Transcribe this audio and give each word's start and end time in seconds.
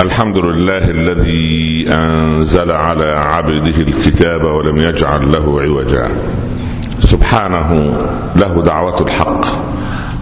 الحمد 0.00 0.38
لله 0.38 0.90
الذي 0.90 1.84
أنزل 1.88 2.70
على 2.70 3.04
عبده 3.04 3.80
الكتاب 3.80 4.44
ولم 4.44 4.76
يجعل 4.76 5.32
له 5.32 5.60
عوجا. 5.62 6.08
سبحانه 7.00 7.98
له 8.36 8.62
دعوة 8.62 9.00
الحق. 9.00 9.44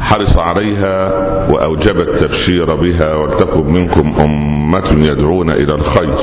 حرص 0.09 0.39
عليها 0.39 1.13
واوجب 1.51 2.01
التبشير 2.01 2.75
بها 2.75 3.15
ولتكن 3.15 3.67
منكم 3.73 4.13
أمة 4.21 5.07
يدعون 5.07 5.51
إلى 5.51 5.75
الخير 5.75 6.15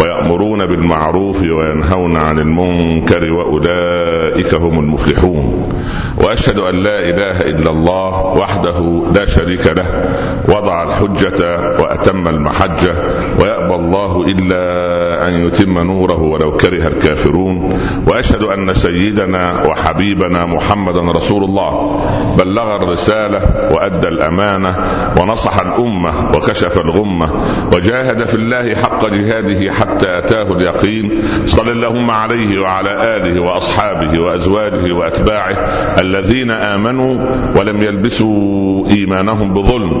ويأمرون 0.00 0.66
بالمعروف 0.66 1.42
وينهون 1.42 2.16
عن 2.16 2.38
المنكر 2.38 3.32
وأولئك 3.32 4.54
هم 4.54 4.78
المفلحون 4.78 5.72
وأشهد 6.16 6.58
أن 6.58 6.74
لا 6.74 6.98
إله 6.98 7.40
إلا 7.40 7.70
الله 7.70 8.24
وحده 8.24 9.02
لا 9.14 9.26
شريك 9.26 9.66
له 9.66 10.10
وضع 10.48 10.82
الحجة 10.82 11.60
وأتم 11.80 12.28
المحجة 12.28 12.94
ويأبى 13.40 13.74
الله 13.74 14.22
إلا 14.22 15.28
أن 15.28 15.32
يتم 15.46 15.78
نوره 15.78 16.22
ولو 16.22 16.56
كره 16.56 16.88
الكافرون 16.88 17.78
وأشهد 18.06 18.42
أن 18.42 18.74
سيدنا 18.74 19.66
وحبيبنا 19.66 20.46
محمدا 20.46 21.00
رسول 21.00 21.44
الله 21.44 22.00
بلغ 22.38 22.85
الرسالة 22.86 23.40
وأدى 23.74 24.08
الأمانة 24.08 24.76
ونصح 25.20 25.60
الأمة 25.60 26.10
وكشف 26.36 26.78
الغمة 26.78 27.28
وجاهد 27.74 28.24
في 28.24 28.34
الله 28.34 28.74
حق 28.74 29.06
جهاده 29.08 29.72
حتى 29.72 30.18
أتاه 30.18 30.52
اليقين 30.52 31.22
صلى 31.46 31.72
اللهم 31.72 32.10
عليه 32.10 32.58
وعلى 32.60 33.16
آله 33.16 33.40
وأصحابه 33.42 34.20
وأزواجه 34.20 34.92
وأتباعه 34.92 35.56
الذين 36.00 36.50
آمنوا 36.50 37.16
ولم 37.56 37.82
يلبسوا 37.82 38.88
إيمانهم 38.90 39.52
بظلم 39.52 39.92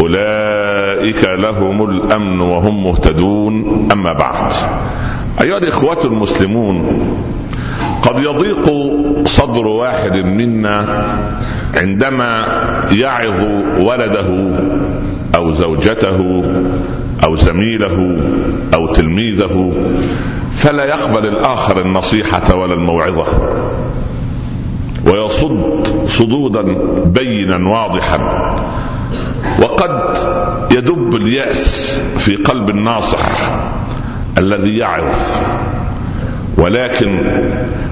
أولئك 0.00 1.24
لهم 1.24 1.84
الأمن 1.90 2.40
وهم 2.40 2.84
مهتدون 2.84 3.88
أما 3.92 4.12
بعد 4.12 4.52
أيها 5.40 5.58
الإخوة 5.58 5.98
المسلمون 6.04 6.98
قد 8.02 8.18
يضيق 8.18 8.72
صدر 9.24 9.66
واحد 9.66 10.16
منا 10.16 10.86
عندما 11.74 12.44
يعظ 12.92 13.40
ولده 13.78 14.50
أو 15.34 15.54
زوجته 15.54 16.42
أو 17.24 17.36
زميله 17.36 18.16
أو 18.74 18.86
تلميذه 18.86 19.72
فلا 20.52 20.84
يقبل 20.84 21.26
الآخر 21.26 21.80
النصيحة 21.80 22.54
ولا 22.54 22.74
الموعظة. 22.74 23.26
ويصد 25.06 25.86
صدودا 26.06 26.62
بينا 27.04 27.68
واضحا. 27.68 28.18
وقد 29.62 30.16
يدب 30.72 31.14
اليأس 31.14 32.00
في 32.16 32.36
قلب 32.36 32.70
الناصح 32.70 33.28
الذي 34.38 34.78
يعظ. 34.78 35.14
ولكن 36.58 37.40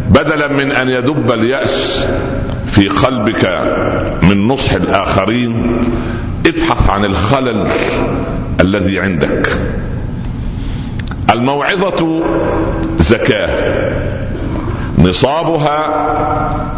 بدلا 0.09 0.49
من 0.49 0.73
أن 0.73 0.89
يدب 0.89 1.33
اليأس 1.33 2.09
في 2.67 2.89
قلبك 2.89 3.45
من 4.23 4.49
نصح 4.49 4.73
الآخرين 4.73 5.85
ابحث 6.47 6.91
عن 6.91 7.05
الخلل 7.05 7.69
الذي 8.61 9.01
عندك. 9.01 9.49
الموعظة 11.31 12.25
زكاة 13.01 13.51
نصابها 14.99 15.79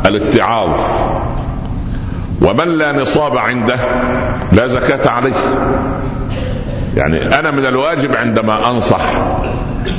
الاتعاظ. 0.06 0.80
ومن 2.42 2.68
لا 2.68 2.92
نصاب 2.92 3.36
عنده 3.36 3.78
لا 4.52 4.66
زكاة 4.66 5.10
عليه. 5.10 5.34
يعني 6.96 7.38
أنا 7.38 7.50
من 7.50 7.66
الواجب 7.66 8.16
عندما 8.16 8.70
أنصح 8.70 9.02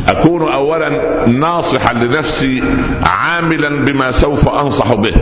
أكون 0.07 0.51
اولا 0.51 0.89
ناصحا 1.27 1.93
لنفسي 1.93 2.63
عاملا 3.05 3.85
بما 3.85 4.11
سوف 4.11 4.49
أنصح 4.49 4.93
به. 4.93 5.13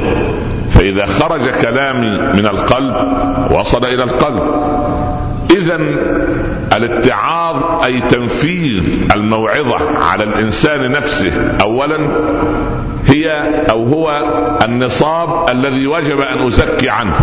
فإذا 0.69 1.05
خرج 1.05 1.49
كلامي 1.49 2.17
من 2.17 2.45
القلب 2.45 2.95
وصل 3.51 3.85
إلى 3.85 4.03
القلب. 4.03 4.43
اذا 5.51 5.75
الاتعاظ 6.77 7.83
أي 7.85 8.01
تنفيذ 8.01 9.11
الموعظة 9.15 9.99
على 9.99 10.23
الإنسان 10.23 10.91
نفسه 10.91 11.31
اولا 11.61 11.97
هي 13.07 13.51
أو 13.69 13.83
هو 13.83 14.21
النصاب 14.65 15.49
الذي 15.49 15.87
وجب 15.87 16.21
أن 16.21 16.47
أزكي 16.47 16.89
عنه. 16.89 17.15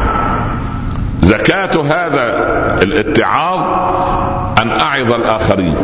زكاة 1.23 1.83
هذا 1.83 2.25
الاتعاظ 2.83 3.61
أن 4.63 4.71
أعظ 4.71 5.13
الآخرين. 5.13 5.77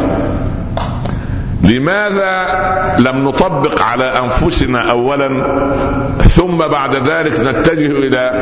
لماذا 1.70 2.46
لم 2.98 3.28
نطبق 3.28 3.82
على 3.82 4.04
أنفسنا 4.04 4.90
اولا 4.90 5.28
ثم 6.18 6.56
بعد 6.56 6.94
ذلك 6.94 7.40
نتجه 7.40 7.90
إلى 7.90 8.32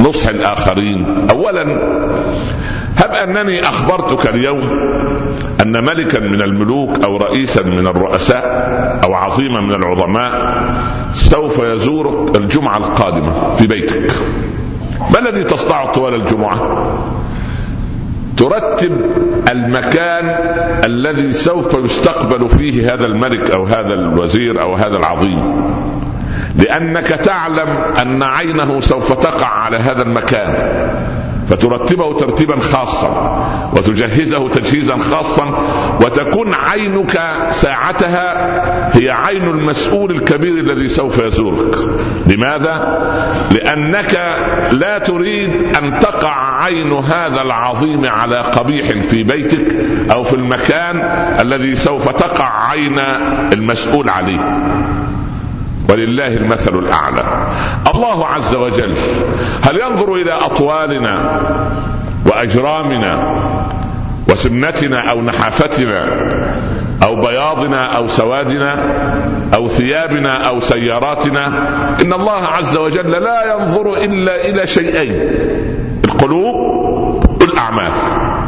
نصح 0.00 0.28
الآخرين؟ 0.28 1.26
اولا 1.30 1.62
هب 2.96 3.10
أنني 3.12 3.68
أخبرتك 3.68 4.26
اليوم 4.26 4.62
أن 5.62 5.84
ملكا 5.84 6.20
من 6.20 6.42
الملوك 6.42 7.04
أو 7.04 7.16
رئيسا 7.16 7.62
من 7.62 7.86
الرؤساء 7.86 8.44
أو 9.04 9.14
عظيما 9.14 9.60
من 9.60 9.74
العظماء 9.74 10.64
سوف 11.14 11.58
يزورك 11.58 12.36
الجمعة 12.36 12.76
القادمة 12.76 13.54
في 13.54 13.66
بيتك. 13.66 14.12
ما 15.10 15.18
الذي 15.18 15.44
تصنعه 15.44 15.92
طوال 15.92 16.14
الجمعة؟ 16.14 16.84
ترتب 18.36 18.92
المكان 19.50 20.24
الذي 20.84 21.32
سوف 21.32 21.74
يستقبل 21.74 22.48
فيه 22.48 22.94
هذا 22.94 23.06
الملك 23.06 23.50
أو 23.50 23.64
هذا 23.64 23.94
الوزير 23.94 24.62
أو 24.62 24.74
هذا 24.74 24.96
العظيم. 24.96 25.64
لأنك 26.56 27.06
تعلم 27.06 27.68
أن 28.02 28.22
عينه 28.22 28.80
سوف 28.80 29.12
تقع 29.12 29.46
على 29.46 29.76
هذا 29.76 30.02
المكان. 30.02 30.54
فترتبه 31.50 32.18
ترتيبا 32.18 32.60
خاصا 32.60 33.44
وتجهزه 33.76 34.48
تجهيزا 34.48 34.96
خاصا 34.96 35.58
وتكون 36.00 36.54
عينك 36.54 37.20
ساعتها 37.50 38.34
هي 38.96 39.10
عين 39.10 39.48
المسؤول 39.48 40.10
الكبير 40.10 40.58
الذي 40.58 40.88
سوف 40.88 41.18
يزورك. 41.18 41.76
لماذا؟ 42.26 42.74
لأنك 43.50 44.14
لا 44.72 44.98
تريد 44.98 45.76
أن 45.76 45.98
تقع 45.98 46.62
عين 46.62 46.92
هذا 46.92 47.42
العظيم 47.42 48.04
على 48.06 48.40
قبيح 48.40 49.00
في 49.00 49.22
بيتك 49.22 49.76
أو 50.12 50.24
في 50.24 50.34
المكان 50.34 50.96
الذي 51.40 51.74
سوف 51.76 52.08
تقع 52.08 52.70
عين 52.70 52.98
المسؤول 53.52 54.08
عليه. 54.08 54.60
ولله 55.88 56.26
المثل 56.26 56.78
الأعلى. 56.78 57.46
الله 57.94 58.26
عز 58.26 58.54
وجل 58.54 58.94
هل 59.62 59.80
ينظر 59.80 60.14
إلى 60.14 60.32
أطوالنا 60.32 61.40
وأجرامنا 62.26 63.18
وسمنتنا 64.28 65.10
أو 65.10 65.22
نحافتنا 65.22 66.28
أو 67.02 67.16
بياضنا 67.16 67.84
أو 67.84 68.08
سوادنا 68.08 68.74
أو 69.54 69.68
ثيابنا 69.68 70.36
أو 70.48 70.60
سياراتنا؟ 70.60 71.46
إن 72.00 72.12
الله 72.12 72.46
عز 72.46 72.76
وجل 72.76 73.10
لا 73.10 73.54
ينظر 73.54 73.94
إلا 73.96 74.48
إلى 74.48 74.66
شيئين 74.66 75.30
القلوب 76.04 76.54
والأعمال. 77.40 77.92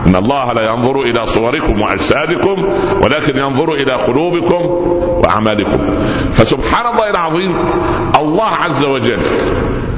إن 0.06 0.16
الله 0.16 0.52
لا 0.52 0.62
ينظر 0.70 1.00
إلى 1.00 1.26
صوركم 1.26 1.80
وأجسادكم 1.80 2.68
ولكن 3.02 3.38
ينظر 3.38 3.72
إلى 3.72 3.92
قلوبكم 3.92 4.62
واعمالكم 5.26 5.92
فسبحان 6.32 6.94
الله 6.94 7.10
العظيم 7.10 7.52
الله 8.16 8.48
عز 8.64 8.84
وجل 8.84 9.20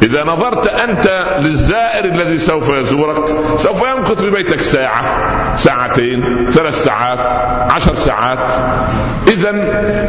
إذا 0.02 0.24
نظرت 0.24 0.66
أنت 0.66 1.26
للزائر 1.38 2.04
الذي 2.04 2.38
سوف 2.38 2.68
يزورك 2.68 3.36
سوف 3.58 3.82
يمكث 3.82 4.22
في 4.22 4.30
بيتك 4.30 4.60
ساعة 4.60 5.04
ساعتين 5.56 6.50
ثلاث 6.50 6.84
ساعات 6.84 7.18
عشر 7.72 7.94
ساعات. 7.94 8.52
إذا 9.28 9.50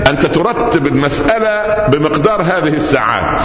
أنت 0.10 0.26
ترتب 0.26 0.88
المسألة 0.88 1.88
بمقدار 1.88 2.42
هذه 2.42 2.74
الساعات. 2.74 3.40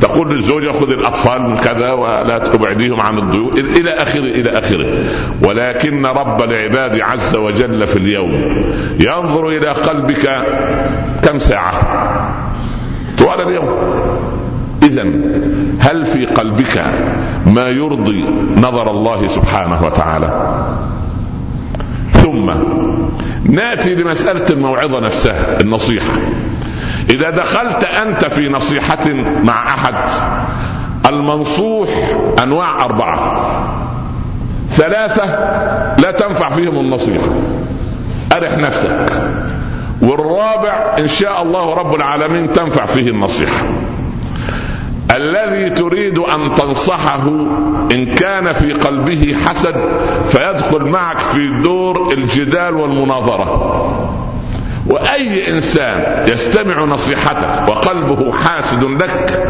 تقول 0.00 0.30
للزوجة 0.30 0.70
خذ 0.72 0.90
الأطفال 0.90 1.42
من 1.42 1.56
كذا 1.56 1.92
ولا 1.92 2.38
تبعديهم 2.38 3.00
عن 3.00 3.18
الضيوف 3.18 3.54
إلى 3.54 3.90
آخره 3.90 4.20
إلى 4.20 4.50
آخره. 4.58 4.86
ولكن 5.42 6.06
رب 6.06 6.42
العباد 6.42 7.00
عز 7.00 7.36
وجل 7.36 7.86
في 7.86 7.96
اليوم 7.96 8.62
ينظر 9.00 9.48
إلى 9.48 9.68
قلبك 9.68 10.42
كم 11.22 11.38
ساعة؟ 11.38 11.72
طوال 13.18 13.48
اليوم. 13.48 13.68
إذا 14.82 15.02
هل 15.78 16.04
في 16.04 16.26
قلبك 16.26 16.84
ما 17.46 17.68
يرضي 17.68 18.24
نظر 18.56 18.90
الله 18.90 19.26
سبحانه 19.26 19.84
وتعالى؟ 19.84 20.30
ثم 22.12 22.50
ناتي 23.44 23.94
لمسألة 23.94 24.50
الموعظة 24.50 25.00
نفسها 25.00 25.60
النصيحة. 25.60 26.12
إذا 27.10 27.30
دخلت 27.30 27.84
أنت 27.84 28.24
في 28.24 28.48
نصيحة 28.48 29.12
مع 29.44 29.74
أحد 29.74 30.10
المنصوح 31.06 31.88
أنواع 32.42 32.84
أربعة. 32.84 33.40
ثلاثة 34.70 35.24
لا 35.98 36.10
تنفع 36.10 36.50
فيهم 36.50 36.80
النصيحة. 36.80 37.28
أرح 38.32 38.58
نفسك. 38.58 39.22
والرابع 40.02 40.94
إن 40.98 41.08
شاء 41.08 41.42
الله 41.42 41.74
رب 41.74 41.94
العالمين 41.94 42.52
تنفع 42.52 42.84
فيه 42.84 43.10
النصيحة. 43.10 43.66
الذي 45.16 45.70
تريد 45.70 46.18
أن 46.18 46.54
تنصحه 46.54 47.28
إن 47.92 48.14
كان 48.14 48.52
في 48.52 48.72
قلبه 48.72 49.36
حسد 49.46 49.74
فيدخل 50.24 50.82
معك 50.84 51.18
في 51.18 51.58
دور 51.62 52.12
الجدال 52.12 52.74
والمناظرة. 52.74 54.29
وأي 54.90 55.50
إنسان 55.50 56.24
يستمع 56.28 56.84
نصيحتك 56.84 57.68
وقلبه 57.68 58.32
حاسد 58.32 58.82
لك 58.82 59.42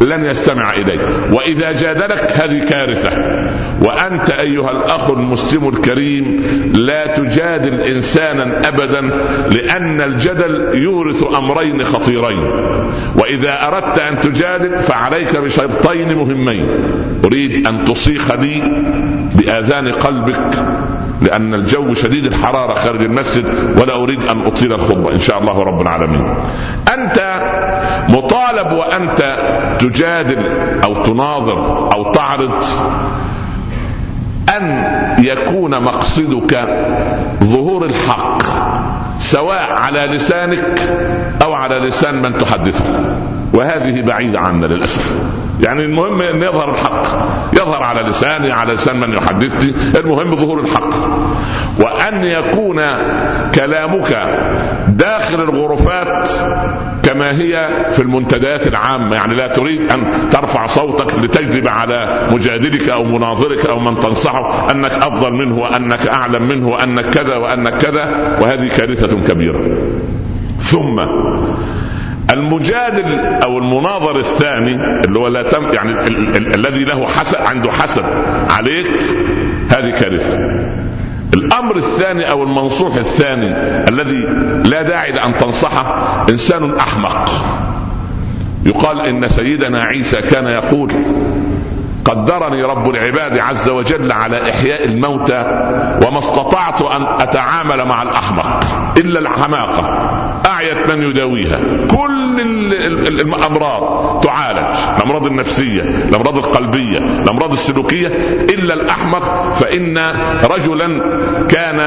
لن 0.00 0.24
يستمع 0.24 0.72
إليك. 0.72 1.00
وإذا 1.32 1.72
جادلك 1.72 2.32
هذه 2.32 2.64
كارثة. 2.64 3.10
وأنت 3.82 4.30
أيها 4.30 4.70
الأخ 4.70 5.10
المسلم 5.10 5.68
الكريم 5.68 6.42
لا 6.74 7.06
تجادل 7.06 7.80
إنسانا 7.80 8.68
ابدا 8.68 9.00
لأن 9.50 10.00
الجدل 10.00 10.70
يورث 10.74 11.34
أمرين 11.34 11.84
خطيرين. 11.84 12.44
وإذا 13.16 13.66
أردت 13.66 13.98
أن 13.98 14.18
تجادل 14.18 14.78
فعليك 14.78 15.36
بشرطين 15.36 16.16
مهمين. 16.16 16.66
أريد 17.24 17.66
أن 17.66 17.84
تصيخ 17.84 18.32
لي 18.32 18.62
بآذان 19.34 19.88
قلبك 19.92 20.50
لأن 21.22 21.54
الجو 21.54 21.94
شديد 21.94 22.24
الحرارة 22.24 22.74
خارج 22.74 23.02
المسجد 23.02 23.46
ولا 23.80 23.96
أريد 23.96 24.20
أن 24.20 24.46
أطيل 24.46 24.72
الخطبة 24.72 25.12
إن 25.12 25.18
شاء 25.18 25.38
الله 25.38 25.62
رب 25.62 25.80
العالمين. 25.80 26.34
أنت 26.94 27.42
مطالب 28.08 28.72
وأنت 28.72 29.36
تجادل 29.80 30.46
أو 30.84 30.94
تناظر 30.94 31.92
أو 31.92 32.12
تعرض 32.12 32.62
أن 34.56 34.84
يكون 35.18 35.82
مقصدك 35.82 36.68
ظهور 37.44 37.84
الحق 37.84 38.42
سواء 39.20 39.72
على 39.72 40.06
لسانك 40.06 40.80
أو 41.42 41.54
على 41.54 41.78
لسان 41.78 42.22
من 42.22 42.36
تحدثه. 42.36 42.84
وهذه 43.54 44.02
بعيدة 44.02 44.40
عنا 44.40 44.66
للأسف. 44.66 45.20
يعني 45.60 45.84
المهم 45.84 46.22
أن 46.22 46.42
يظهر 46.42 46.70
الحق. 46.70 47.04
يظهر 47.52 47.82
على 47.82 48.00
لساني 48.00 48.52
على 48.52 48.72
لسان 48.72 49.00
من 49.00 49.12
يحدثني. 49.12 49.98
المهم 50.00 50.36
ظهور 50.36 50.60
الحق. 50.60 50.90
وأن 51.78 52.24
يكون 52.24 52.80
كلامك 53.54 54.38
داخل 54.88 55.40
الغرفات 55.42 56.28
كما 57.12 57.30
هي 57.40 57.68
في 57.92 58.02
المنتديات 58.02 58.66
العامة. 58.66 59.16
يعني 59.16 59.34
لا 59.34 59.46
تريد 59.46 59.92
أن 59.92 60.28
ترفع 60.30 60.66
صوتك 60.66 61.18
لتجذب 61.18 61.68
على 61.68 62.28
مجادلك 62.32 62.88
أو 62.88 63.04
مناظرك 63.04 63.66
أو 63.66 63.78
من 63.78 63.98
تنصحه 63.98 64.70
أنك 64.70 64.92
أفضل 64.92 65.32
منه 65.32 65.58
وأنك 65.58 66.06
أعلم 66.06 66.48
منه 66.48 66.68
وأنك 66.68 67.04
كذا 67.10 67.36
وأنك 67.36 67.76
كذا 67.76 68.36
وهذه 68.40 68.68
كارثة 68.76 69.20
كبيرة. 69.20 69.60
ثم 70.58 71.00
المجادل 72.30 73.18
أو 73.44 73.58
المناظر 73.58 74.16
الثاني 74.18 74.74
اللي 75.04 75.18
هو 75.18 75.28
لا 75.28 75.42
تم 75.42 75.72
يعني 75.72 75.90
ال- 75.92 76.36
ال- 76.36 76.54
الذي 76.54 76.84
له 76.84 77.06
حسد 77.06 77.36
عنده 77.36 77.70
حسد 77.70 78.04
عليك 78.50 78.86
هذه 79.68 79.90
كارثة. 80.00 80.60
الأمر 81.40 81.76
الثاني 81.76 82.30
أو 82.30 82.42
المنصوح 82.42 82.94
الثاني 82.94 83.56
الذي 83.88 84.26
لا 84.64 84.82
داعي 84.82 85.12
لأن 85.12 85.36
تنصحه 85.36 86.26
إنسان 86.30 86.78
أحمق. 86.78 87.30
يقال 88.66 89.00
إن 89.00 89.28
سيدنا 89.28 89.82
عيسى 89.82 90.22
كان 90.22 90.46
يقول 90.46 90.92
قدرني 92.04 92.62
رب 92.62 92.90
العباد 92.90 93.38
عز 93.38 93.68
وجل 93.68 94.12
على 94.12 94.50
إحياء 94.50 94.84
الموتى 94.84 95.40
وما 96.06 96.18
استطعت 96.18 96.82
أن 96.82 97.06
أتعامل 97.18 97.84
مع 97.84 98.02
الأحمق 98.02 98.60
إلا 98.98 99.20
الحماقه 99.20 100.09
اعيت 100.60 100.90
من 100.90 101.02
يداويها. 101.02 101.60
كل 101.86 102.40
الأمراض 103.20 104.20
تعالج. 104.24 104.76
الأمراض 104.96 105.26
النفسية 105.26 105.82
الأمراض 105.82 106.36
القلبية 106.36 106.98
الأمراض 106.98 107.52
السلوكية. 107.52 108.06
إلا 108.50 108.74
الأحمق 108.74 109.52
فإن 109.52 109.98
رجلا 110.44 110.86
كان 111.48 111.78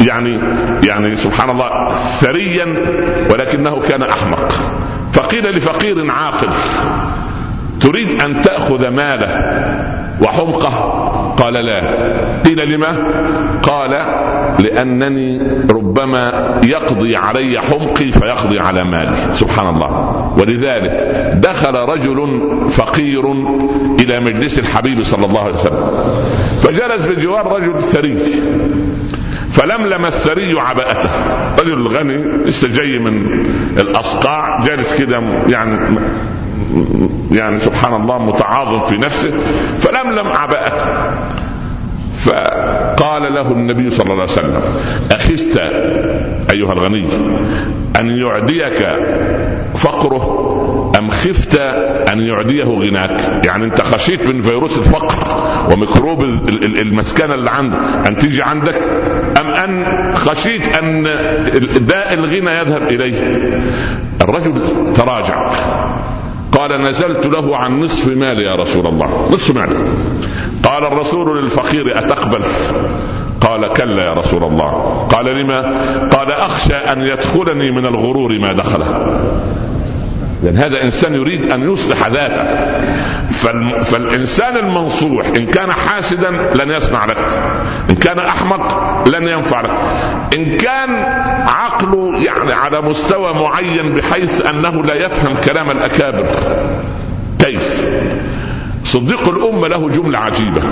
يعني 0.00 0.40
يعني 0.86 1.16
سبحان 1.16 1.50
الله 1.50 1.88
ثريا 2.20 2.66
ولكنه 3.30 3.80
كان 3.80 4.02
أحمق. 4.02 4.52
فقيل 5.12 5.50
لفقير 5.50 6.10
عاقل 6.10 6.48
تريد 7.80 8.22
أن 8.22 8.40
تأخذ 8.40 8.88
ماله 8.88 9.28
وحمقه؟ 10.22 10.74
قال 11.36 11.54
لا. 11.54 11.80
قيل 12.44 12.70
لما؟ 12.74 12.88
قال 13.62 13.90
لأنني 14.58 15.38
ربما 15.94 16.60
يقضي 16.64 17.16
علي 17.16 17.60
حمقي 17.60 18.12
فيقضي 18.12 18.60
على 18.60 18.84
مالي. 18.84 19.34
سبحان 19.34 19.74
الله. 19.74 20.32
ولذلك 20.38 20.92
دخل 21.34 21.74
رجل 21.74 22.38
فقير 22.70 23.32
إلى 24.00 24.20
مجلس 24.20 24.58
الحبيب 24.58 25.02
صلى 25.02 25.26
الله 25.26 25.40
عليه 25.40 25.54
وسلم. 25.54 25.90
فجلس 26.62 27.06
بجوار 27.06 27.52
رجل 27.52 27.82
ثري. 27.82 28.18
فلملم 29.50 30.04
الثري 30.04 30.60
عباءته. 30.60 31.10
رجل 31.60 31.86
غني 31.86 32.44
لسه 32.46 32.68
جاي 32.68 32.98
من 32.98 33.46
الأصقاع 33.78 34.64
جالس 34.66 34.98
كده 34.98 35.18
يعني 35.48 35.98
يعني 37.32 37.58
سبحان 37.58 38.02
الله 38.02 38.18
متعاظم 38.24 38.80
في 38.80 38.96
نفسه. 38.96 39.32
فلملم 39.78 40.28
عباءته. 40.28 40.84
فقال 42.16 43.34
له 43.34 43.52
النبي 43.52 43.90
صلى 43.90 44.04
الله 44.04 44.22
عليه 44.22 44.32
وسلم 44.32 44.60
أخست 45.10 45.58
أيها 46.50 46.72
الغني 46.72 47.06
أن 48.00 48.08
يعديك 48.08 48.88
فقره 49.74 50.50
أم 50.98 51.10
خفت 51.10 51.54
أن 52.12 52.20
يعديه 52.20 52.64
غناك؟ 52.64 53.46
يعني 53.46 53.64
أنت 53.64 53.80
خشيت 53.80 54.28
من 54.28 54.42
فيروس 54.42 54.78
الفقر 54.78 55.40
وميكروب 55.72 56.22
المسكنة 56.78 57.34
اللي 57.34 57.50
عنده 57.50 57.78
أن 58.08 58.16
تيجي 58.16 58.42
عندك؟ 58.42 58.74
أم 59.40 59.50
أن 59.50 59.84
خشيت 60.14 60.76
أن 60.76 61.02
داء 61.86 62.14
الغنى 62.14 62.50
يذهب 62.50 62.82
إليه؟ 62.82 63.40
الرجل 64.22 64.54
تراجع. 64.94 65.50
قال 66.54 66.80
نزلت 66.80 67.26
له 67.26 67.56
عن 67.56 67.80
نصف 67.80 68.08
مالي 68.08 68.42
يا 68.42 68.54
رسول 68.54 68.86
الله. 68.86 69.28
نصف 69.32 69.54
مالي 69.54 69.76
قال 70.64 70.84
الرسول 70.84 71.42
للفقير 71.42 71.98
أتقبل؟ 71.98 72.40
قال 73.40 73.72
كلا 73.72 74.04
يا 74.04 74.12
رسول 74.12 74.44
الله. 74.44 74.70
قال 75.10 75.26
لما؟ 75.26 75.60
قال 76.12 76.32
أخشى 76.32 76.74
أن 76.74 77.00
يدخلني 77.00 77.70
من 77.70 77.86
الغرور 77.86 78.38
ما 78.38 78.52
دخله. 78.52 79.20
لأن 80.44 80.56
هذا 80.56 80.82
إنسان 80.84 81.14
يريد 81.14 81.52
أن 81.52 81.72
يصلح 81.72 82.06
ذاته 82.06 82.44
فالإنسان 83.84 84.56
المنصوح 84.56 85.26
إن 85.26 85.46
كان 85.46 85.72
حاسدا 85.72 86.30
لن 86.30 86.70
يصنع 86.70 87.04
لك. 87.04 87.24
إن 87.90 87.94
كان 87.94 88.18
أحمق 88.18 89.08
لن 89.08 89.28
ينفع 89.28 89.60
لك. 89.60 89.70
إن 90.34 90.56
كان 90.56 90.90
عقله 91.48 92.22
يعني 92.24 92.52
على 92.52 92.80
مستوى 92.80 93.34
معين 93.34 93.92
بحيث 93.92 94.46
أنه 94.46 94.84
لا 94.84 94.94
يفهم 94.94 95.36
كلام 95.44 95.70
الأكابر. 95.70 96.26
كيف؟ 97.38 97.88
صديق 98.84 99.28
الأمة 99.28 99.68
له 99.68 99.88
جملة 99.88 100.18
عجيبة. 100.18 100.62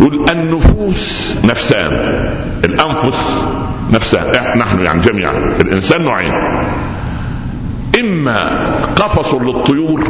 يقول 0.00 0.30
النفوس 0.30 1.34
نفسان 1.44 1.92
الأنفس 2.64 3.46
نفسان. 3.92 4.58
نحن 4.58 4.80
يعني 4.80 5.00
جميعا 5.00 5.32
الإنسان 5.60 6.02
نوعين. 6.02 6.32
إما 8.00 8.70
قفص 8.96 9.34
للطيور 9.34 10.04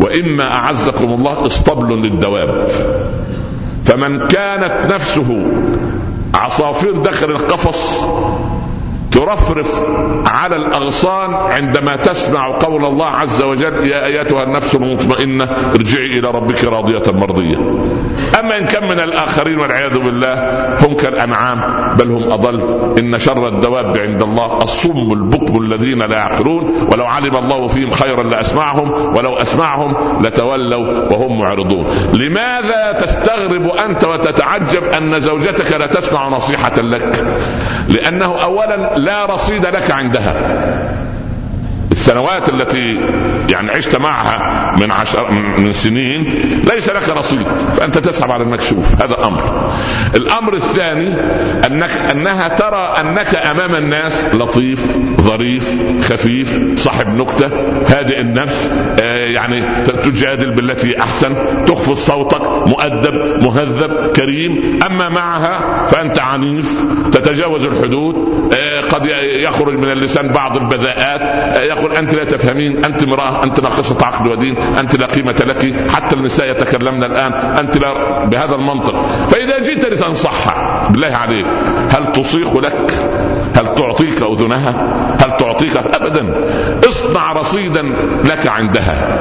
وإما 0.00 0.52
أعزكم 0.52 1.04
الله 1.04 1.46
اسطبل 1.46 2.02
للدواب. 2.02 2.68
فمن 3.84 4.28
كانت 4.28 4.92
نفسه 4.94 5.46
عصافير 6.34 6.92
داخل 6.92 7.30
القفص 7.30 8.08
ترفرف 9.12 9.88
على 10.26 10.56
الأغصان 10.56 11.34
عندما 11.34 11.96
تسمع 11.96 12.58
قول 12.58 12.84
الله 12.84 13.06
عز 13.06 13.42
وجل 13.42 13.86
يا 13.86 14.06
أيتها 14.06 14.42
النفس 14.42 14.74
المطمئنة 14.74 15.44
ارجعي 15.74 16.18
إلى 16.18 16.30
ربك 16.30 16.64
راضية 16.64 17.12
مرضية. 17.12 17.56
أما 18.40 18.58
إن 18.58 18.66
كان 18.66 18.84
من 18.84 19.00
الآخرين 19.00 19.58
والعياذ 19.58 19.98
بالله 19.98 20.34
هم 20.86 20.94
كالأنعام 20.94 21.60
بل 21.96 22.10
هم 22.10 22.32
أضل 22.32 22.60
إن 22.98 23.18
شر 23.18 23.48
الدواب 23.48 23.98
عند 23.98 24.22
الله 24.22 24.58
الصم 24.58 25.12
البكم 25.12 25.62
الذين 25.62 25.98
لا 26.02 26.16
يعقلون 26.16 26.88
ولو 26.92 27.04
علم 27.04 27.36
الله 27.36 27.68
فيهم 27.68 27.90
خيرا 27.90 28.22
لأسمعهم 28.22 29.16
ولو 29.16 29.36
أسمعهم 29.36 30.22
لتولوا 30.22 31.12
وهم 31.12 31.38
معرضون. 31.38 31.86
لماذا 32.12 32.92
تستغرب 33.00 33.66
أنت 33.66 34.04
وتتعجب 34.04 34.84
أن 34.84 35.20
زوجتك 35.20 35.72
لا 35.72 35.86
تسمع 35.86 36.28
نصيحة 36.28 36.80
لك؟ 36.80 37.26
لأنه 37.88 38.42
اولا 38.42 38.97
لا 39.04 39.26
رصيد 39.26 39.66
لك 39.66 39.90
عندها. 39.90 40.34
السنوات 41.92 42.48
التي 42.48 42.96
يعني 43.50 43.70
عشت 43.70 43.96
معها 43.96 44.74
من 44.76 44.90
عشر 44.90 45.30
من 45.58 45.72
سنين 45.72 46.22
ليس 46.74 46.88
لك 46.88 47.08
رصيد 47.08 47.46
فأنت 47.76 47.98
تسحب 47.98 48.30
على 48.30 48.42
المكشوف 48.42 49.02
هذا 49.02 49.24
أمر. 49.24 49.70
الأمر 50.14 50.54
الثاني 50.54 51.14
أنك 51.66 51.90
أنها 52.12 52.48
ترى 52.48 52.94
أنك 53.00 53.34
أمام 53.34 53.74
الناس 53.74 54.24
لطيف 54.32 54.96
ظريف 55.20 55.82
خفيف 56.02 56.78
صاحب 56.80 57.08
نكتة 57.08 57.46
هادئ 57.86 58.20
النفس 58.20 58.72
آه 59.00 59.16
يعني 59.16 59.84
تجادل 59.84 60.54
بالتي 60.54 61.00
أحسن 61.00 61.36
تخفض 61.66 61.96
صوتك 61.96 62.68
مؤدب 62.68 63.42
مهذب 63.42 64.12
كريم. 64.16 64.78
أما 64.90 65.08
معها 65.08 65.86
فأنت 65.86 66.18
عنيف 66.18 66.84
تتجاوز 67.12 67.64
الحدود 67.64 68.14
آه 68.54 68.80
قد 68.80 69.02
يخرج 69.42 69.74
من 69.78 69.92
اللسان 69.92 70.28
بعض 70.28 70.56
البذاءات 70.56 71.20
آه 71.20 71.62
يقول 71.78 71.96
أنت 71.96 72.14
لا 72.14 72.24
تفهمين 72.24 72.84
أنت 72.84 73.02
امرأة 73.02 73.44
أنت 73.44 73.60
ناقصة 73.60 73.96
عقل 74.06 74.28
ودين 74.28 74.56
أنت 74.78 74.96
لا 74.96 75.06
قيمة 75.06 75.42
لك 75.46 75.90
حتى 75.90 76.14
النساء 76.14 76.50
يتكلمن 76.50 77.04
الآن 77.04 77.32
أنت 77.32 77.76
لا 77.76 78.24
بهذا 78.24 78.54
المنطق. 78.54 79.06
فإذا 79.30 79.58
جئت 79.58 79.84
لتنصحها 79.84 80.88
بالله 80.88 81.16
عليك 81.16 81.46
هل 81.90 82.12
تصيخ 82.12 82.56
لك؟ 82.56 82.92
هل 83.56 83.66
تعطيك 83.74 84.22
أذنها؟ 84.22 84.70
هل 85.20 85.36
تعطيك؟ 85.36 85.76
ابدا. 85.76 86.34
اصنع 86.88 87.32
رصيدا 87.32 87.82
لك 88.24 88.46
عندها. 88.46 89.18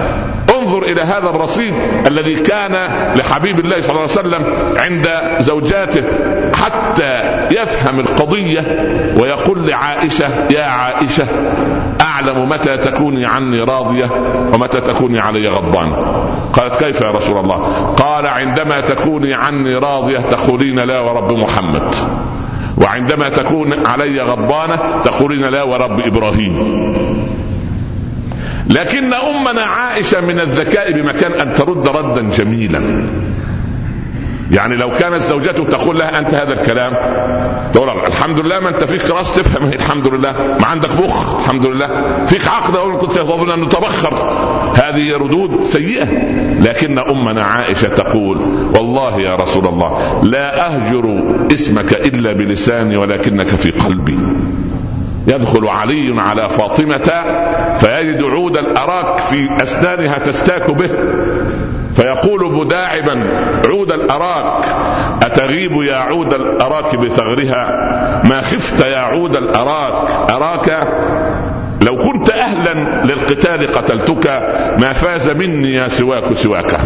انظر 0.56 0.84
إلى 0.84 1.02
هذا 1.02 1.30
الرصيد 1.30 1.74
الذي 2.08 2.36
كان 2.36 2.76
لحبيب 3.16 3.60
الله 3.60 3.82
صلى 3.82 3.90
الله 3.90 4.02
عليه 4.02 4.12
وسلم 4.12 4.44
عند 4.80 5.10
زوجاته 5.40 6.04
حتى 6.54 7.22
يفهم 7.52 8.00
القضية 8.00 8.62
ويقول 9.18 9.68
لعائشة 9.68 10.48
يا 10.52 10.64
عائشة 10.64 11.26
أعلم 12.18 12.50
متى 12.50 12.78
تكوني 12.78 13.26
عني 13.26 13.62
راضية 13.62 14.10
ومتى 14.54 14.82
تكوني 14.82 15.20
علي 15.20 15.48
غضبانه 15.48 15.96
قالت 16.54 16.84
كيف 16.84 17.02
يا 17.02 17.12
رسول 17.12 17.38
الله؟ 17.38 17.56
قال 17.98 18.28
عندما 18.28 18.82
تكوني 18.82 19.34
عني 19.34 19.76
راضية 19.76 20.18
تقولين 20.18 20.80
لا 20.80 21.00
ورب 21.00 21.32
محمد. 21.32 21.96
وعندما 22.78 23.30
تكون 23.30 23.88
علي 23.88 24.22
غضبانة 24.22 25.02
تقولين 25.04 25.42
لا 25.42 25.64
ورب 25.64 26.00
إبراهيم. 26.00 26.58
لكن 28.70 29.14
أمنا 29.14 29.62
عائشة 29.62 30.22
من 30.22 30.40
الذكاء 30.40 30.92
بمكان 30.92 31.32
أن 31.32 31.54
ترد 31.54 31.88
ردا 31.88 32.22
جميلا. 32.22 33.08
يعني 34.52 34.76
لو 34.76 34.92
كانت 34.92 35.22
زوجته 35.22 35.66
تقول 35.66 36.00
لها 36.00 36.20
أنت 36.20 36.34
هذا 36.34 36.54
الكلام 36.54 36.94
تقول 37.74 37.90
الحمد 37.90 38.40
لله 38.40 38.60
ما 38.60 38.70
أنت 38.70 38.84
فيك 38.84 39.12
راس 39.12 39.36
تفهم. 39.36 39.68
الحمد 39.80 40.08
لله. 40.08 40.58
ما 40.60 40.66
عندك 40.66 40.90
مخ 41.04 41.36
الحمد 41.36 41.66
لله. 41.66 42.18
فيك 42.28 42.48
عقل 42.48 42.76
أقول 42.76 42.98
كنت 42.98 43.12
تظن 43.12 43.50
ان 43.50 43.70
تبخر. 43.70 44.14
هذه 44.76 45.18
ردود 45.18 45.64
سيئة. 45.64 46.08
لكن 46.62 47.00
أمنا 47.00 47.44
عائشة 47.44 47.88
تقول 47.88 48.38
والله 48.76 49.20
يا 49.20 49.36
رسول 49.36 49.68
الله 49.68 50.22
لا 50.24 50.68
أهجر 50.68 51.24
اسمك 51.54 51.94
إلا 51.94 52.34
بلساني 52.34 52.98
ولكنك 52.98 53.48
في 53.48 53.72
قلبي. 53.72 54.20
يدخل 55.28 55.68
علي 55.68 56.22
على 56.22 56.50
فاطمة 56.50 57.12
فيجد 57.80 58.24
عود 58.24 58.58
الأراك 58.58 59.20
في 59.20 59.50
أسنانها 59.64 60.18
تستاك 60.18 60.72
به. 60.72 60.90
فيقول 61.98 62.54
مداعبا 62.54 63.24
عود 63.66 63.92
الأراك. 63.92 64.66
أتغيب 65.24 65.72
يا 65.82 65.96
عود 65.96 66.34
الأراك 66.34 66.96
بثغرها؟ 66.96 67.66
ما 68.24 68.42
خفت 68.42 68.86
يا 68.86 68.98
عود 68.98 69.36
الأراك؟ 69.36 70.10
أراك؟ 70.32 70.88
لو 71.82 71.98
كنت 71.98 72.30
أهلا 72.30 73.04
للقتال 73.06 73.68
قتلتك 73.68 74.28
ما 74.78 74.94
فاز 74.94 75.30
مني 75.30 75.74
يا 75.74 75.88
سواك 75.88 76.34
سواك. 76.34 76.78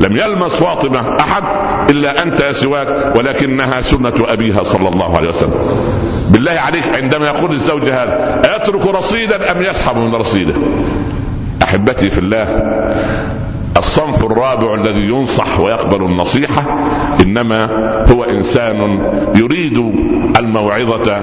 لم 0.00 0.16
يلمس 0.16 0.50
فاطمة 0.50 1.16
أحد 1.20 1.42
إلا 1.90 2.22
أنت 2.22 2.40
يا 2.40 2.52
سواك 2.52 3.16
ولكنها 3.16 3.80
سنة 3.80 4.14
أبيها 4.28 4.62
صلى 4.62 4.88
الله 4.88 5.16
عليه 5.16 5.28
وسلم. 5.28 5.54
بالله 6.30 6.52
عليك 6.66 6.94
عندما 6.94 7.26
يقول 7.26 7.52
الزوج 7.52 7.82
هذا 7.82 8.42
أيترك 8.44 8.86
رصيدا 8.86 9.52
أم 9.52 9.62
يسحب 9.62 9.96
من 9.96 10.14
رصيده؟ 10.14 10.54
أحبتي 11.62 12.10
في 12.10 12.18
الله 12.18 12.46
الصنف 13.78 14.24
الرابع 14.24 14.74
الذي 14.74 15.00
ينصح 15.00 15.60
ويقبل 15.60 16.04
النصيحة 16.04 16.62
إنما 17.22 17.68
هو 18.12 18.24
إنسان 18.24 18.78
يريد 19.34 19.78
الموعظة 20.38 21.16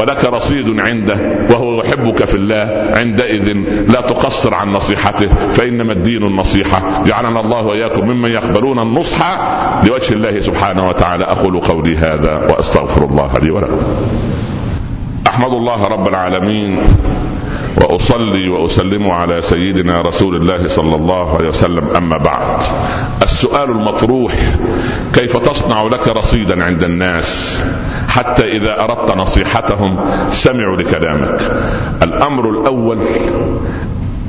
ولك 0.00 0.24
رصيد 0.24 0.80
عنده 0.80 1.46
وهو 1.50 1.82
يحبك 1.82 2.24
في 2.24 2.34
الله 2.34 2.90
عندئذ 2.94 3.52
لا 3.88 4.00
تقصر 4.00 4.54
عن 4.54 4.68
نصيحته 4.68 5.28
فإنما 5.50 5.92
الدين 5.92 6.22
النصيحة. 6.22 7.02
جعلنا 7.06 7.40
الله 7.40 7.66
وإياكم 7.66 8.08
ممن 8.08 8.30
يقبلون 8.30 8.78
النصح 8.78 9.40
لوجه 9.84 10.14
الله 10.14 10.40
سبحانه 10.40 10.88
وتعالى. 10.88 11.24
أقول 11.24 11.60
قولي 11.60 11.96
هذا 11.96 12.36
وأستغفر 12.50 13.04
الله 13.04 13.32
لي 13.42 13.50
ولكم. 13.50 13.80
أحمد 15.26 15.52
الله 15.52 15.86
رب 15.86 16.08
العالمين. 16.08 16.78
وأصلي 17.76 18.48
وأسلم 18.48 19.10
على 19.10 19.42
سيدنا 19.42 19.98
رسول 20.00 20.36
الله 20.36 20.68
صلى 20.68 20.96
الله 20.96 21.36
عليه 21.36 21.48
وسلم. 21.48 21.88
أما 21.96 22.16
بعد 22.16 22.60
السؤال 23.22 23.70
المطروح 23.70 24.32
كيف 25.12 25.36
تصنع 25.36 25.82
لك 25.82 26.08
رصيدا 26.08 26.64
عند 26.64 26.82
الناس 26.82 27.62
حتى 28.08 28.44
إذا 28.44 28.80
أردت 28.84 29.16
نصيحتهم 29.16 30.00
سمعوا 30.30 30.76
لكلامك؟ 30.76 31.40
الأمر 32.02 32.50
الأول 32.50 32.98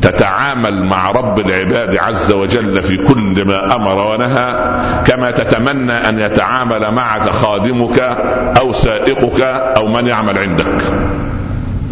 تتعامل 0.02 0.86
مع 0.86 1.12
رب 1.12 1.40
العباد 1.40 1.98
عز 1.98 2.32
وجل 2.32 2.82
في 2.82 2.98
كل 2.98 3.46
ما 3.48 3.76
أمر 3.76 3.96
ونهى 3.96 4.76
كما 5.06 5.32
تتمنى 5.32 5.92
أن 5.92 6.20
يتعامل 6.20 6.92
معك 6.92 7.30
خادمك 7.30 8.00
أو 8.60 8.72
سائقك 8.72 9.42
أو 9.78 9.88
من 9.88 10.08
يعمل 10.08 10.38
عندك. 10.38 10.76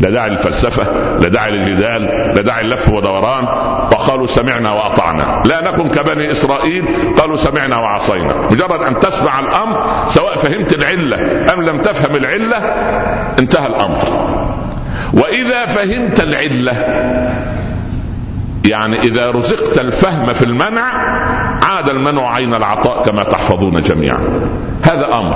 لا 0.01 0.09
داعي 0.09 0.29
للفلسفة 0.29 0.83
لا 1.19 1.27
داعي 1.27 1.51
للجدال 1.51 2.03
لا 2.35 2.41
داعي 2.41 2.61
اللف 2.61 2.89
ودوران. 2.89 3.43
وقالوا 3.91 4.27
سمعنا 4.27 4.71
وأطعنا. 4.71 5.43
لا 5.45 5.71
نكن 5.71 5.89
كبني 5.89 6.31
إسرائيل 6.31 6.85
قالوا 7.17 7.37
سمعنا 7.37 7.77
وعصينا. 7.77 8.35
مجرد 8.51 8.81
أن 8.81 8.99
تسمع 8.99 9.39
الأمر 9.39 9.85
سواء 10.07 10.37
فهمت 10.37 10.73
العلة 10.73 11.17
أم 11.53 11.61
لم 11.61 11.81
تفهم 11.81 12.15
العلة 12.15 12.57
انتهى 13.39 13.67
الأمر. 13.67 13.97
وإذا 15.13 15.65
فهمت 15.65 16.19
العلة 16.19 16.73
يعني 18.65 18.99
إذا 18.99 19.31
رزقت 19.31 19.77
الفهم 19.77 20.33
في 20.33 20.45
المنع 20.45 20.83
عاد 21.63 21.89
المنع 21.89 22.33
عين 22.33 22.53
العطاء 22.53 23.03
كما 23.03 23.23
تحفظون 23.23 23.81
جميعا. 23.81 24.27
هذا 24.83 25.07
أمر. 25.13 25.35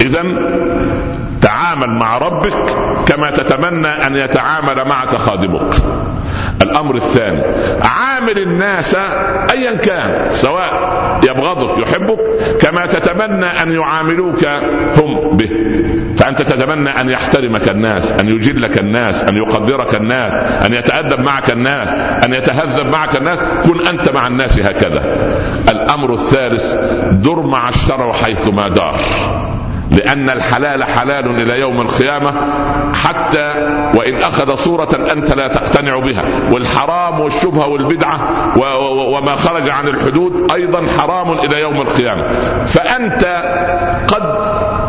إذا 0.00 0.22
تعامل 1.50 1.90
مع 1.90 2.18
ربك 2.18 2.52
كما 3.06 3.30
تتمنى 3.30 3.88
أن 3.88 4.16
يتعامل 4.16 4.84
معك 4.88 5.16
خادمك. 5.16 5.74
الأمر 6.62 6.94
الثاني 6.94 7.42
عامل 7.84 8.38
الناس 8.38 8.96
أيا 9.50 9.72
كان 9.72 10.28
سواء 10.30 10.90
يبغضك 11.24 11.78
يحبك 11.78 12.20
كما 12.60 12.86
تتمنى 12.86 13.46
أن 13.46 13.72
يعاملوك 13.72 14.44
هم 14.96 15.36
به. 15.36 15.50
فأنت 16.16 16.42
تتمنى 16.42 16.90
أن 16.90 17.10
يحترمك 17.10 17.68
الناس 17.68 18.12
أن 18.12 18.28
يجلك 18.28 18.78
الناس 18.78 19.24
أن 19.24 19.36
يقدرك 19.36 19.94
الناس 19.94 20.32
أن 20.66 20.72
يتأدب 20.72 21.20
معك 21.20 21.50
الناس 21.50 21.88
أن 22.24 22.34
يتهذب 22.34 22.86
معك 22.86 23.16
الناس. 23.16 23.38
كن 23.64 23.86
أنت 23.86 24.14
مع 24.14 24.26
الناس 24.26 24.58
هكذا. 24.58 25.02
الأمر 25.68 26.12
الثالث 26.12 26.74
در 27.10 27.40
مع 27.42 27.68
الشرع 27.68 28.12
حيثما 28.12 28.68
دار. 28.68 28.96
لأن 29.90 30.30
الحلال 30.30 30.84
حلال 30.84 31.40
إلى 31.40 31.60
يوم 31.60 31.80
القيامة 31.80 32.34
حتى 32.94 33.52
وإن 33.94 34.16
أخذ 34.16 34.56
صورة 34.56 34.88
أنت 35.12 35.32
لا 35.32 35.48
تقتنع 35.48 35.98
بها. 35.98 36.24
والحرام 36.50 37.20
والشبهة 37.20 37.66
والبدعة 37.66 38.20
وما 39.08 39.34
خرج 39.34 39.68
عن 39.68 39.88
الحدود 39.88 40.52
أيضا 40.52 40.82
حرام 40.98 41.38
إلى 41.38 41.60
يوم 41.60 41.80
القيامة. 41.80 42.28
فأنت 42.66 43.24
قد 44.08 44.40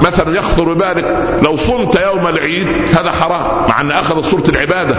مثلا 0.01 0.37
يخطر 0.37 0.73
ببالك 0.73 1.17
لو 1.43 1.55
صمت 1.55 2.01
يوم 2.01 2.27
العيد 2.27 2.67
هذا 2.99 3.11
حرام 3.11 3.69
مع 3.69 3.81
أن 3.81 3.91
أخذ 3.91 4.21
صورة 4.21 4.49
العبادة. 4.49 4.95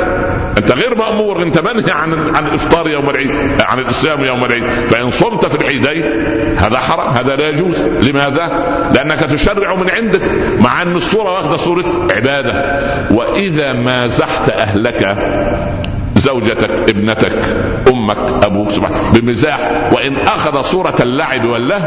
أنت 0.59 0.73
غير 0.73 0.99
مأمور 0.99 1.43
أنت 1.43 1.59
منهي 1.59 1.93
عن 1.93 2.37
عن 2.37 2.47
الإفطار 2.47 2.89
يوم 2.89 3.11
العيد 3.11 3.31
عن 3.63 3.79
الصيام 3.79 4.25
يوم 4.25 4.45
العيد. 4.45 4.69
فإن 4.69 5.11
صمت 5.11 5.47
في 5.47 5.55
العيدين 5.61 6.05
هذا 6.59 6.79
حرام 6.79 7.09
هذا 7.09 7.37
لا 7.37 7.49
يجوز. 7.49 7.83
لماذا؟ 7.83 8.65
لأنك 8.95 9.19
تشرع 9.19 9.75
من 9.75 9.92
عندك 9.93 10.23
مع 10.59 10.83
إن 10.83 10.97
الصورة 10.97 11.33
واخدة 11.33 11.57
صورة 11.57 12.09
عبادة. 12.11 12.83
وإذا 13.11 13.73
ما 13.73 14.07
زحت 14.07 14.51
أهلك 14.51 15.03
زوجتك 16.23 16.91
ابنتك 16.91 17.39
أمك 17.89 18.45
أبوك 18.45 18.71
سبحانه 18.71 19.13
بمزاح. 19.13 19.59
وإن 19.93 20.17
أخذ 20.17 20.63
صورة 20.63 20.95
اللعب 21.01 21.45
والله 21.45 21.81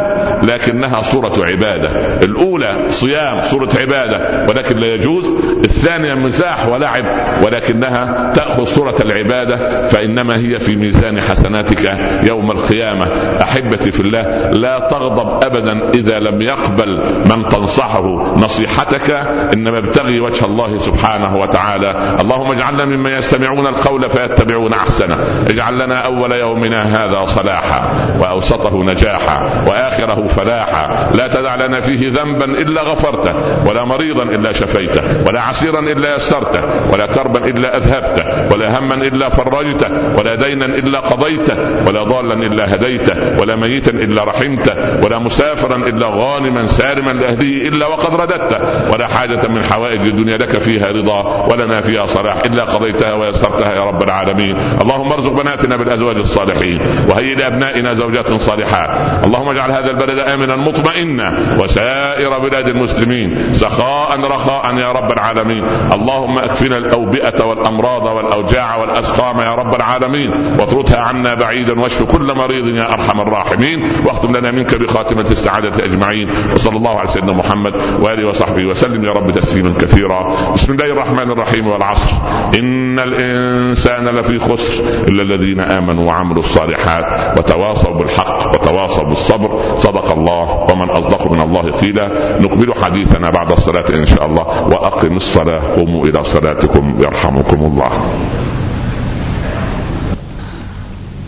لكنها 0.44 1.02
صورة 1.02 1.46
عبادة. 1.46 1.90
الأولى 2.24 2.86
صيام 2.90 3.42
صورة 3.42 3.70
عبادة. 3.80 4.46
ولكن 4.50 4.78
لا 4.78 4.88
يجوز. 4.88 5.34
الثانية 5.66 6.14
مزاح 6.14 6.68
ولعب. 6.68 7.06
ولكنها 7.44 8.32
تأخذ 8.36 8.66
صورة 8.66 8.96
العبادة. 9.00 9.82
فإنما 9.82 10.36
هي 10.38 10.60
في 10.60 10.76
ميزان 10.76 11.22
حسناتك 11.22 12.00
يوم 12.24 12.52
القيامة. 12.52 13.06
أحبتي 13.42 13.92
في 13.92 14.00
الله 14.00 14.50
لا 14.50 14.80
تغضب 14.80 15.44
ابدا 15.44 15.90
إذا 15.94 16.20
لم 16.20 16.42
يقبل 16.42 17.04
من 17.26 17.48
تنصحه. 17.48 18.36
نصيحتك 18.38 19.12
إنما 19.54 19.78
ابتغي 19.78 20.20
وجه 20.20 20.46
الله 20.46 20.78
سبحانه 20.78 21.38
وتعالى. 21.38 21.96
اللهم 22.22 22.52
اجعلنا 22.52 22.86
ممن 22.86 23.12
يستمعون 23.12 23.68
القول 23.68 24.10
فيتبعون 24.28 24.74
أحسنه. 24.74 25.18
اجعل 25.50 25.80
لنا 25.80 25.96
أول 25.96 26.32
يومنا 26.32 26.84
هذا 26.84 27.24
صلاحا 27.24 27.90
وأوسطه 28.20 28.84
نجاحا 28.84 29.66
وآخره 29.68 30.24
فلاحا. 30.24 31.12
لا 31.14 31.28
تدع 31.28 31.56
لنا 31.56 31.80
فيه 31.80 32.10
ذنبا 32.10 32.46
إلا 32.46 32.82
غفرته 32.82 33.34
ولا 33.66 33.84
مريضا 33.84 34.24
إلا 34.24 34.52
شفيته 34.52 35.02
ولا 35.28 35.42
عسيرا 35.42 35.80
إلا 35.80 36.16
يسرته 36.16 36.62
ولا 36.94 37.06
كربا 37.06 37.40
إلا 37.48 37.78
أذهبته 37.78 38.54
ولا 38.54 38.80
هما 38.80 38.96
إلا 38.96 39.30
فرجته 39.30 39.90
ولا 40.18 40.36
دينا 40.36 40.66
إلا 40.66 41.00
قضيته 41.00 41.58
ولا 41.88 42.04
ضالا 42.04 42.34
إلا 42.34 42.76
هديته 42.76 43.40
ولا 43.40 43.56
ميتا 43.56 43.92
إلا 43.92 44.24
رحمته 44.24 44.76
ولا 45.04 45.20
مسافرا 45.20 45.76
إلا 45.76 46.08
غانما 46.08 46.68
سارما 46.68 47.12
لأهله 47.12 47.68
إلا 47.68 47.88
وقد 47.88 48.16
رددته 48.16 48.60
ولا 48.92 49.08
حاجة 49.08 49.48
من 49.48 49.64
حوائج 49.64 50.02
الدنيا 50.02 50.38
لك 50.38 50.58
فيها 50.58 50.92
رضا 50.92 51.48
ولنا 51.52 51.82
فيها 51.82 52.06
صلاح 52.06 52.38
إلا 52.46 52.64
قضيتها 52.64 53.14
ويسرتها 53.14 53.76
يا 53.76 53.84
رب 53.84 54.04
العالمين. 54.16 54.56
اللهم 54.82 55.12
ارزق 55.12 55.32
بناتنا 55.32 55.76
بالازواج 55.76 56.18
الصالحين 56.18 56.80
وهيئ 57.10 57.36
لابنائنا 57.36 57.94
زوجات 57.94 58.32
صالحات. 58.32 58.90
اللهم 59.26 59.50
اجعل 59.50 59.72
هذا 59.72 59.92
البلد 59.92 60.20
آمنا 60.20 60.56
مطمئنا 60.56 61.28
وسائر 61.60 62.40
بلاد 62.40 62.68
المسلمين 62.68 63.54
سخاء 63.54 64.20
رخاء 64.20 64.78
يا 64.78 64.92
رب 64.92 65.12
العالمين. 65.12 65.64
اللهم 65.94 66.38
اكفنا 66.38 66.78
الأوبئة 66.78 67.44
والأمراض 67.44 68.06
والأوجاع 68.06 68.76
والأسقام 68.76 69.40
يا 69.40 69.56
رب 69.56 69.76
العالمين. 69.76 70.32
واطردها 70.60 71.00
عنا 71.00 71.34
بعيدا 71.34 71.80
واشف 71.80 72.04
كل 72.04 72.34
مريض 72.38 72.68
يا 72.68 72.94
أرحم 72.94 73.22
الراحمين. 73.22 73.92
واختم 74.06 74.38
لنا 74.38 74.52
منك 74.52 74.76
بخاتمة 74.76 75.28
السعادة 75.32 75.86
أجمعين. 75.86 76.30
وصلى 76.56 76.78
الله 76.78 77.00
على 77.00 77.08
سيدنا 77.08 77.34
محمد 77.34 77.74
وآله 78.00 78.28
وصحبه 78.28 78.66
وسلم 78.66 79.06
يا 79.06 79.12
رب 79.12 79.32
تسليما 79.32 79.74
كثيرا. 79.82 80.36
بسم 80.54 80.74
الله 80.74 80.86
الرحمن 80.86 81.32
الرحيم 81.32 81.68
والعصر. 81.68 82.12
إن 82.60 83.00
الإنسان 83.00 84.05
لفي 84.10 84.40
خسر 84.40 84.84
إلا 85.08 85.22
الذين 85.22 85.60
آمنوا 85.60 86.04
وعملوا 86.04 86.44
الصالحات 86.44 87.38
وتواصوا 87.38 87.94
بالحق 87.94 88.54
وتواصوا 88.54 89.04
بالصبر. 89.04 89.60
صدق 89.80 90.12
الله 90.12 90.68
ومن 90.72 90.90
أصدق 90.90 91.32
من 91.32 91.42
الله 91.42 91.72
قيلا. 91.72 92.12
نكمل 92.42 92.74
حديثنا 92.84 93.30
بعد 93.30 93.52
الصلاة 93.52 93.86
إن 93.90 94.06
شاء 94.06 94.26
الله 94.26 94.46
وأقم 94.68 95.16
الصلاة. 95.18 95.62
قوموا 95.76 96.06
إلى 96.06 96.24
صلاتكم 96.24 96.96
يرحمكم 97.00 97.60
الله. 97.60 97.92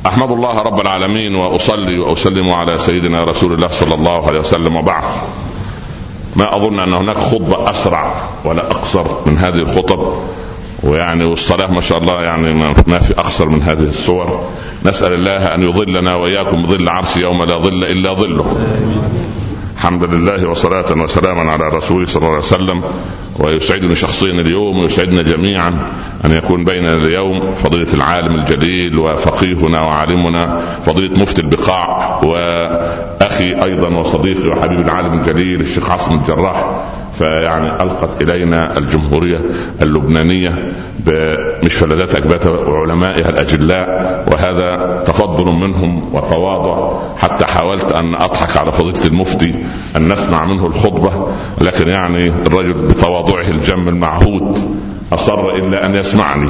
أحمد 0.08 0.32
الله 0.32 0.62
رب 0.62 0.82
العالمين 0.82 1.36
وأصلي 1.36 2.00
وأسلم 2.00 2.50
على 2.50 2.78
سيدنا 2.78 3.24
رسول 3.24 3.54
الله 3.54 3.68
صلى 3.68 3.94
الله 3.94 4.28
عليه 4.28 4.40
وسلم 4.40 4.76
وبعد. 4.76 5.04
ما 6.36 6.56
أظن 6.56 6.80
أن 6.80 6.94
هناك 6.94 7.18
خطبة 7.18 7.70
أسرع 7.70 8.14
ولا 8.46 8.72
أقصر 8.72 9.06
من 9.26 9.38
هذه 9.38 9.56
الخطب. 9.56 10.14
ويعني 10.88 11.24
والصلاة 11.24 11.72
ما 11.72 11.82
شاء 11.82 11.98
الله 11.98 12.24
يعني 12.24 12.54
ما 12.88 13.00
في 13.00 13.14
أقصر 13.14 13.50
من 13.50 13.64
هذه 13.64 13.84
الصور. 13.84 14.50
نسأل 14.86 15.14
الله 15.14 15.56
أن 15.56 15.64
يظلنا 15.64 16.16
وإياكم 16.16 16.66
ظل 16.66 16.90
عرش 16.90 17.18
يوم 17.18 17.44
لا 17.44 17.58
ظل 17.58 17.84
إلا 17.84 18.14
ظله. 18.14 18.58
الحمد 19.76 20.04
لله 20.04 20.50
وصلاة 20.50 20.92
وسلاما 20.92 21.52
على 21.52 21.70
رسوله 21.70 22.06
صلى 22.06 22.18
الله 22.18 22.30
عليه 22.30 22.40
وسلم. 22.40 22.84
ويسعدني 23.40 23.96
شخصيا 23.96 24.32
اليوم 24.32 24.78
ويسعدنا 24.80 25.22
جميعا 25.22 25.92
أن 26.26 26.32
يكون 26.32 26.64
بيننا 26.64 26.96
اليوم 26.96 27.52
فضيلة 27.64 27.94
العالم 27.94 28.36
الجليل 28.36 29.00
وفقيهنا 29.00 29.82
وعالمنا 29.82 30.62
فضيلة 30.86 31.20
مفتي 31.20 31.42
البقاع 31.42 32.20
واخي 33.38 33.64
أيضا 33.64 33.88
وصديقي 33.88 34.50
وحبيب 34.50 34.80
العالم 34.80 35.20
الجليل 35.20 35.62
الشيخ 35.62 35.90
عاصم 35.90 36.16
الجراح 36.16 36.66
فيعني 37.14 37.84
ألقت 37.84 38.22
إلينا 38.22 38.78
الجمهورية 38.78 39.42
اللبنانية 39.82 40.74
مش 41.64 41.74
فلذات 41.74 42.16
اكباتها 42.16 42.50
وعلمائها 42.50 43.30
الأجلاء 43.30 43.88
وهذا 44.32 45.04
تفضل 45.06 45.52
منهم 45.52 46.14
وتواضع. 46.14 47.00
حتى 47.18 47.46
حاولت 47.46 47.92
أن 47.92 48.16
أضحك 48.16 48.58
على 48.58 48.72
فضيلة 48.72 49.06
المفتي 49.06 49.56
أن 49.96 50.14
نسمع 50.14 50.46
منه 50.46 50.66
الخطبة 50.66 51.28
لكن 51.62 51.88
يعني 51.88 52.28
الرجل 52.28 52.74
بتواضعه 52.74 53.48
الجم 53.48 53.88
المعهود 53.88 54.58
أصر 55.14 55.50
إلا 55.50 55.86
أن 55.86 55.96
يسمعني. 55.96 56.50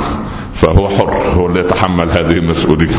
فهو 0.58 0.90
حر 0.90 1.14
هو 1.36 1.48
اللي 1.48 1.60
يتحمل 1.60 2.12
هذه 2.12 2.32
المسؤولية. 2.32 2.96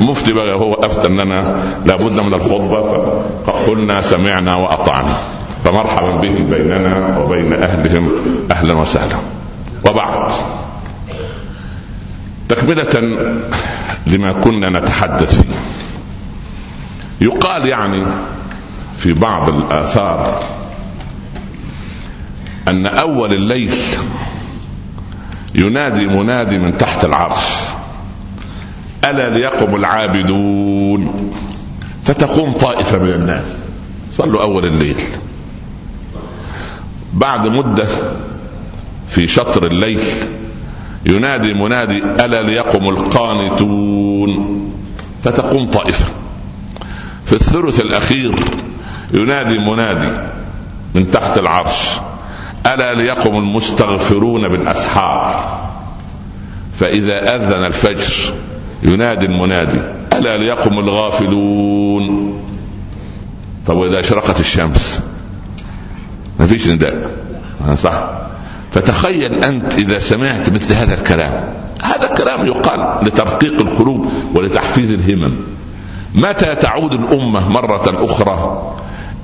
مفتي 0.00 0.32
بقى 0.32 0.54
هو 0.54 0.74
أفتى 0.74 1.06
أننا 1.06 1.62
لابد 1.86 2.20
من 2.20 2.34
الخطبة 2.34 3.22
فقلنا 3.46 4.00
سمعنا 4.00 4.56
وأطعنا. 4.56 5.16
فمرحبا 5.64 6.10
بهم 6.16 6.48
بيننا 6.50 7.18
وبين 7.18 7.52
أهلهم 7.52 8.10
أهلا 8.50 8.72
وسهلا. 8.74 9.16
وبعد 9.88 10.30
تكملة 12.48 13.18
لما 14.06 14.32
كنا 14.32 14.80
نتحدث 14.80 15.40
فيه. 15.42 15.54
يقال 17.20 17.66
يعني 17.68 18.06
في 18.98 19.12
بعض 19.12 19.48
الآثار 19.48 20.42
أن 22.68 22.86
أول 22.86 23.32
الليل 23.32 23.74
ينادي 25.54 26.06
منادي 26.06 26.58
من 26.58 26.78
تحت 26.78 27.04
العرش. 27.04 27.46
ألا 29.04 29.30
ليقم 29.30 29.74
العابدون؟ 29.76 31.32
فتقوم 32.04 32.52
طائفة 32.52 32.98
من 32.98 33.12
الناس. 33.12 33.46
صلوا 34.12 34.42
أول 34.42 34.66
الليل. 34.66 35.00
بعد 37.12 37.46
مدة 37.46 37.86
في 39.08 39.26
شطر 39.26 39.66
الليل 39.66 40.00
ينادي 41.06 41.54
منادي 41.54 41.98
ألا 41.98 42.42
ليقم 42.42 42.88
القانتون؟ 42.88 44.60
فتقوم 45.24 45.70
طائفة. 45.70 46.04
في 47.26 47.32
الثلث 47.32 47.80
الأخير 47.80 48.34
ينادي 49.14 49.58
منادي 49.58 50.10
من 50.94 51.10
تحت 51.10 51.38
العرش. 51.38 52.00
ألا 52.66 52.94
ليقم 52.94 53.36
المستغفرون 53.36 54.48
بالأسحار؟ 54.48 55.58
فإذا 56.78 57.34
أذن 57.34 57.64
الفجر 57.64 58.34
ينادي 58.82 59.26
المنادي 59.26 59.80
ألا 60.12 60.36
ليقم 60.36 60.78
الغافلون؟ 60.78 62.34
طب 63.66 63.76
وإذا 63.76 64.00
أشرقت 64.00 64.40
الشمس؟ 64.40 65.00
ما 66.40 66.46
فيش 66.46 66.68
نداء. 66.68 67.10
صح. 67.74 68.10
فتخيل 68.72 69.44
أنت 69.44 69.74
إذا 69.74 69.98
سمعت 69.98 70.50
مثل 70.50 70.74
هذا 70.74 70.94
الكلام. 70.94 71.54
هذا 71.82 72.10
الكلام 72.10 72.46
يقال 72.46 73.06
لترقيق 73.06 73.60
القلوب 73.60 74.06
ولتحفيز 74.34 74.92
الهمم. 74.92 75.34
متى 76.14 76.54
تعود 76.54 76.92
الأمة 76.92 77.48
مرة 77.48 78.04
أخرى 78.04 78.74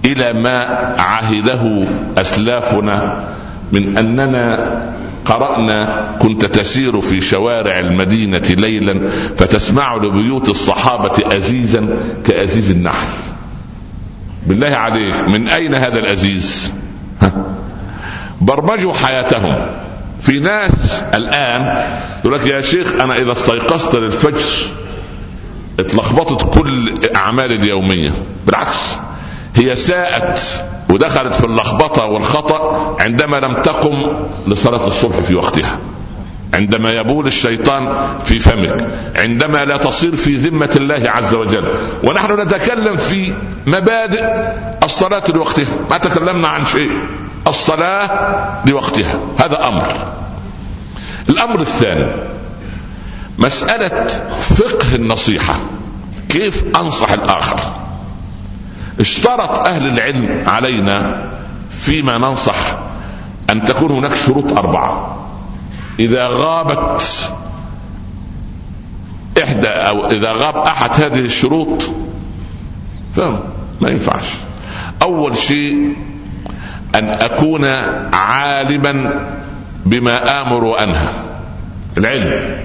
إلى 0.05 0.33
ما 0.33 0.59
عهده 0.99 1.85
أسلافنا 2.19 3.25
من 3.73 3.99
أننا 3.99 4.83
قرأنا 5.25 6.11
كنت 6.23 6.45
تسير 6.45 7.01
في 7.01 7.21
شوارع 7.21 7.79
المدينة 7.79 8.43
ليلا 8.49 9.09
فتسمع 9.37 9.97
لبيوت 9.97 10.49
الصحابة 10.49 11.37
ازيزا 11.37 11.97
كأزيز 12.27 12.71
النحل. 12.71 13.07
بالله 14.47 14.77
عليك 14.77 15.29
من 15.29 15.49
أين 15.49 15.75
هذا 15.75 15.99
الأزيز؟ 15.99 16.73
برمجوا 18.41 18.93
حياتهم. 18.95 19.67
في 20.23 20.39
ناس 20.39 21.03
الآن 21.15 21.85
يقول 22.21 22.33
لك 22.33 22.47
يا 22.47 22.61
شيخ 22.61 22.93
أنا 23.01 23.17
إذا 23.17 23.33
استيقظت 23.33 23.95
للفجر 23.95 24.45
اتلخبطت 25.81 26.59
كل 26.59 26.99
أعمالي 27.17 27.55
اليومية. 27.55 28.11
بالعكس 28.47 28.97
هي 29.55 29.77
ساءت 29.77 30.41
ودخلت 30.91 31.35
في 31.35 31.45
اللخبطة 31.45 32.05
والخطأ 32.05 32.97
عندما 33.01 33.37
لم 33.37 33.63
تقم 33.63 34.27
لصلاة 34.47 34.87
الصبح 34.87 35.17
في 35.17 35.35
وقتها. 35.35 35.79
عندما 36.55 36.91
يبول 36.91 37.27
الشيطان 37.27 37.95
في 38.25 38.39
فمك. 38.39 38.87
عندما 39.17 39.65
لا 39.65 39.77
تصير 39.77 40.17
في 40.17 40.37
ذمة 40.37 40.71
الله 40.77 41.11
عز 41.11 41.35
وجل. 41.35 41.75
ونحن 42.05 42.41
نتكلم 42.41 42.97
في 42.97 43.33
مبادئ 43.67 44.25
الصلاة 44.83 45.23
لوقتها. 45.35 45.67
ما 45.91 45.99
تكلمنا 45.99 46.49
عن 46.49 46.67
شيء. 46.67 46.91
الصلاة 47.47 48.09
لوقتها. 48.67 49.21
هذا 49.39 49.69
أمر. 49.69 49.85
الأمر 51.29 51.61
الثاني. 51.61 52.07
مسألة 53.39 54.07
فقه 54.57 54.95
النصيحة. 54.95 55.55
كيف 56.29 56.65
أنصح 56.77 57.13
الآخر؟ 57.13 57.84
اشترط 59.01 59.59
أهل 59.59 59.87
العلم 59.87 60.49
علينا 60.49 61.29
فيما 61.71 62.19
ننصح 62.19 62.57
أن 63.51 63.65
تكون 63.65 63.91
هناك 63.91 64.15
شروط 64.15 64.59
أربعة. 64.59 65.17
إذا 65.99 66.29
غابت 66.29 67.03
إحدى 69.43 69.69
أو 69.69 70.07
إذا 70.07 70.33
غاب 70.33 70.57
أحد 70.57 70.91
هذه 71.03 71.21
الشروط 71.21 71.83
ما 73.81 73.89
ينفعش. 73.91 74.27
أول 75.03 75.37
شيء 75.37 75.97
أن 76.95 77.09
أكون 77.09 77.65
عالما 78.15 79.21
بما 79.87 80.43
آمر 80.43 80.65
وأنهى 80.65 81.11
العلم. 81.99 82.57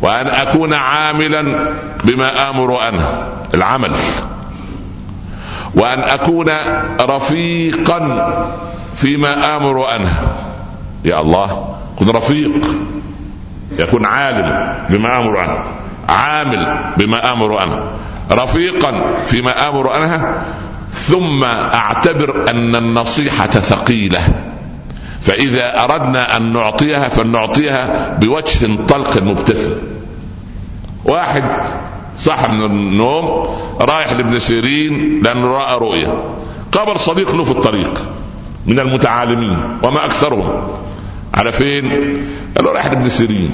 وأن 0.00 0.26
أكون 0.28 0.74
عاملا 0.74 1.72
بما 2.04 2.50
آمر 2.50 2.70
وأنهى 2.70 3.26
العمل. 3.54 3.92
وأن 5.74 5.98
أكون 5.98 6.46
رفيقا 7.00 8.00
فيما 8.94 9.56
آمر 9.56 9.76
وأنهى. 9.76 10.26
يا 11.04 11.20
الله 11.20 11.74
كن 11.98 12.08
رفيق. 12.08 12.66
يكون 13.78 14.04
عالم 14.04 14.74
بما 14.90 15.18
آمر 15.18 15.38
عنه 15.38 15.64
عامل 16.08 16.78
بما 16.96 17.32
آمر 17.32 17.56
عنه 17.56 17.82
رفيقا 18.32 19.14
فيما 19.26 19.68
آمر 19.68 19.88
عنها 19.90 20.42
ثم 20.92 21.44
أعتبر 21.74 22.50
أن 22.50 22.76
النصيحة 22.76 23.46
ثقيلة. 23.46 24.20
فإذا 25.20 25.84
أردنا 25.84 26.36
أن 26.36 26.52
نعطيها 26.52 27.08
فلنعطيها 27.08 28.16
بوجه 28.20 28.86
طلق 28.88 29.22
مبتسم. 29.22 29.70
واحد 31.04 31.44
صح 32.20 32.50
من 32.50 32.62
النوم 32.62 33.46
رايح 33.80 34.12
لابن 34.12 34.38
سيرين 34.38 35.22
لأنه 35.22 35.46
رأى 35.46 35.78
رؤيا 35.78 36.14
قابل 36.72 37.00
صديق 37.00 37.34
له 37.34 37.44
في 37.44 37.50
الطريق 37.50 38.04
من 38.66 38.78
المتعالمين 38.78 39.56
وما 39.82 40.04
أكثرهم. 40.04 40.68
على 41.34 41.52
فين؟ 41.52 41.84
قال 42.56 42.64
له 42.64 42.72
رايح 42.72 42.86
لابن 42.86 43.08
سيرين. 43.08 43.50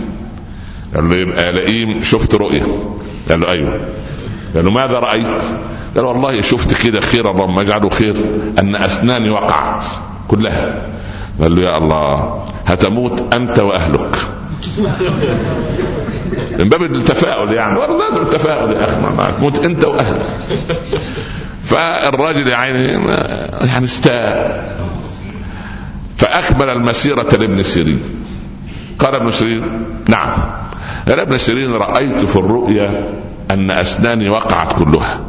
قال 0.95 1.11
له 1.11 1.17
يبقى 1.17 1.53
لئيم 1.53 2.03
شفت 2.03 2.35
رؤيا 2.35 2.67
قال 3.31 3.41
له 3.41 3.51
أيوه. 3.51 3.81
قال 4.55 4.65
له 4.65 4.71
ماذا 4.71 4.99
رأيت؟ 4.99 5.43
قال 5.97 6.05
والله 6.05 6.41
شفت 6.41 6.83
كده 6.83 7.01
خير 7.01 7.31
اللهم 7.31 7.59
اجعله 7.59 7.89
خير 7.89 8.17
أن 8.59 8.77
أسناني 8.77 9.31
وقعت 9.31 9.85
كلها. 10.29 10.87
قال 11.41 11.57
له 11.57 11.65
يا 11.71 11.79
الله 11.79 12.45
هتموت 12.67 13.35
أنت 13.35 13.59
وأهلك. 13.59 14.17
من 16.59 16.69
باب 16.69 16.83
التفاؤل 16.83 17.53
يعني. 17.53 17.79
والله 17.79 18.09
لازم 18.09 18.23
التفاؤل 18.23 18.73
يا 18.73 18.85
أخي 18.85 18.97
تموت 19.39 19.65
أنت 19.65 19.85
وأهلك. 19.85 20.23
فالراجل 21.65 22.49
يا 22.49 22.57
عيني 22.57 22.87
يعني 23.61 23.85
استاء. 23.85 24.75
فأكمل 26.17 26.69
المسيرة 26.69 27.37
لابن 27.37 27.63
سيرين. 27.63 28.01
قال 28.99 29.15
ابن 29.15 29.33
سيرين 29.33 29.65
نعم. 30.09 30.33
قال 31.09 31.21
ابن 31.21 31.39
سيرين 31.39 31.73
رأيت 31.73 32.19
في 32.19 32.37
الرؤيا 32.37 33.13
أن 33.51 33.71
أسناني 33.71 34.29
وقعت 34.29 34.73
كلها. 34.79 35.21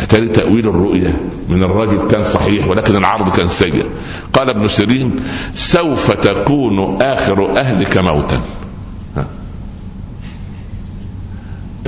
أتاري 0.00 0.28
تأويل 0.28 0.68
الرؤيا؟ 0.68 1.20
من 1.48 1.64
الرجل 1.64 2.08
كان 2.08 2.24
صحيح 2.24 2.66
ولكن 2.66 2.96
العرض 2.96 3.36
كان 3.36 3.48
سيء. 3.48 3.86
قال 4.32 4.50
ابن 4.50 4.68
سيرين 4.68 5.20
سوف 5.54 6.10
تكون 6.10 7.02
آخر 7.02 7.58
أهلك 7.58 7.96
موتا. 7.96 8.40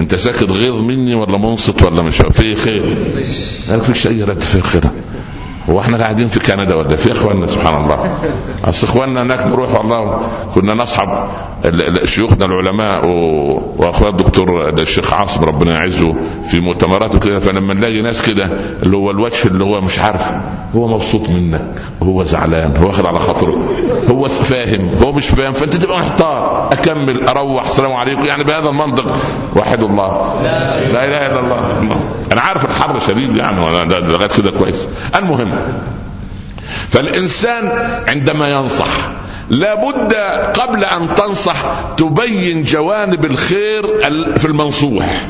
انت 0.01 0.15
ساكت 0.15 0.51
غيظ 0.51 0.83
مني 0.83 1.15
ولا 1.15 1.39
منصت 1.39 1.83
ولا 1.83 2.03
مش 2.03 2.17
في 2.17 2.55
خير. 2.55 2.97
قال 3.71 3.81
فيش 3.81 4.07
أي 4.07 4.23
رد 4.23 4.41
في 4.41 4.61
خير 4.63 4.91
هو 5.71 5.81
إحنا 5.81 5.99
قاعدين 5.99 6.29
في 6.29 6.41
كندا 6.41 6.75
ولا 6.75 6.97
في 6.97 7.13
إخواننا 7.13 7.47
سبحان 7.47 7.85
الله. 7.85 8.19
أصل 8.65 8.87
إخواننا 8.87 9.23
هناك 9.23 9.47
نروح 9.47 9.75
والله. 9.75 10.21
كنا 10.55 10.75
نصحب 10.75 11.09
شيوخنا 12.05 12.45
العلماء 12.45 13.07
واخويا 13.79 14.11
الدكتور 14.11 14.69
الشيخ 14.69 15.13
عاصم 15.13 15.45
ربنا 15.45 15.75
يعزه 15.75 16.15
في 16.45 16.61
مؤتمرات 16.61 17.15
وكده 17.15 17.39
فلما 17.39 17.75
نلاقي 17.75 18.03
ناس 18.03 18.23
كده 18.23 18.51
اللي 18.83 18.97
هو 18.97 19.11
الوجه 19.11 19.47
اللي 19.47 19.65
هو 19.65 19.81
مش 19.81 19.99
عارف 19.99 20.33
هو 20.75 20.89
مبسوط 20.89 21.29
منك. 21.29 21.75
وهو 22.01 22.25
زعلان 22.25 22.77
هو 22.77 22.87
واخد 22.87 23.07
على 23.07 23.19
خاطره. 23.19 23.63
هو 24.11 24.29
فاهم 24.29 24.91
هو 25.03 25.13
مش 25.13 25.29
فاهم. 25.29 25.53
فأنت 25.53 25.77
تبقى 25.77 25.99
محتار. 25.99 26.69
أكمل 26.73 27.29
أروح. 27.29 27.65
السلام 27.65 27.93
عليكم. 27.93 28.25
يعني 28.27 28.45
بهذا 28.45 28.69
المنطق. 28.69 29.15
وحد 29.57 29.83
الله. 29.83 30.43
لا 30.93 31.05
إله 31.05 31.27
إلا 31.27 31.41
الله. 31.41 31.61
أنا 32.33 32.41
عارف 32.41 32.65
الحر 32.65 33.01
شديد 33.01 33.37
يعني 33.37 33.61
لغاية 33.87 34.29
كده 34.29 34.51
كويس. 34.51 34.89
المهم 35.17 35.53
فالإنسان 36.91 37.65
عندما 38.09 38.49
ينصح 38.49 39.11
لابد 39.51 40.15
قبل 40.61 40.85
أن 40.85 41.15
تنصح 41.15 41.57
تبين 41.97 42.63
جوانب 42.63 43.25
الخير 43.25 43.83
في 44.37 44.45
المنصوح. 44.45 45.27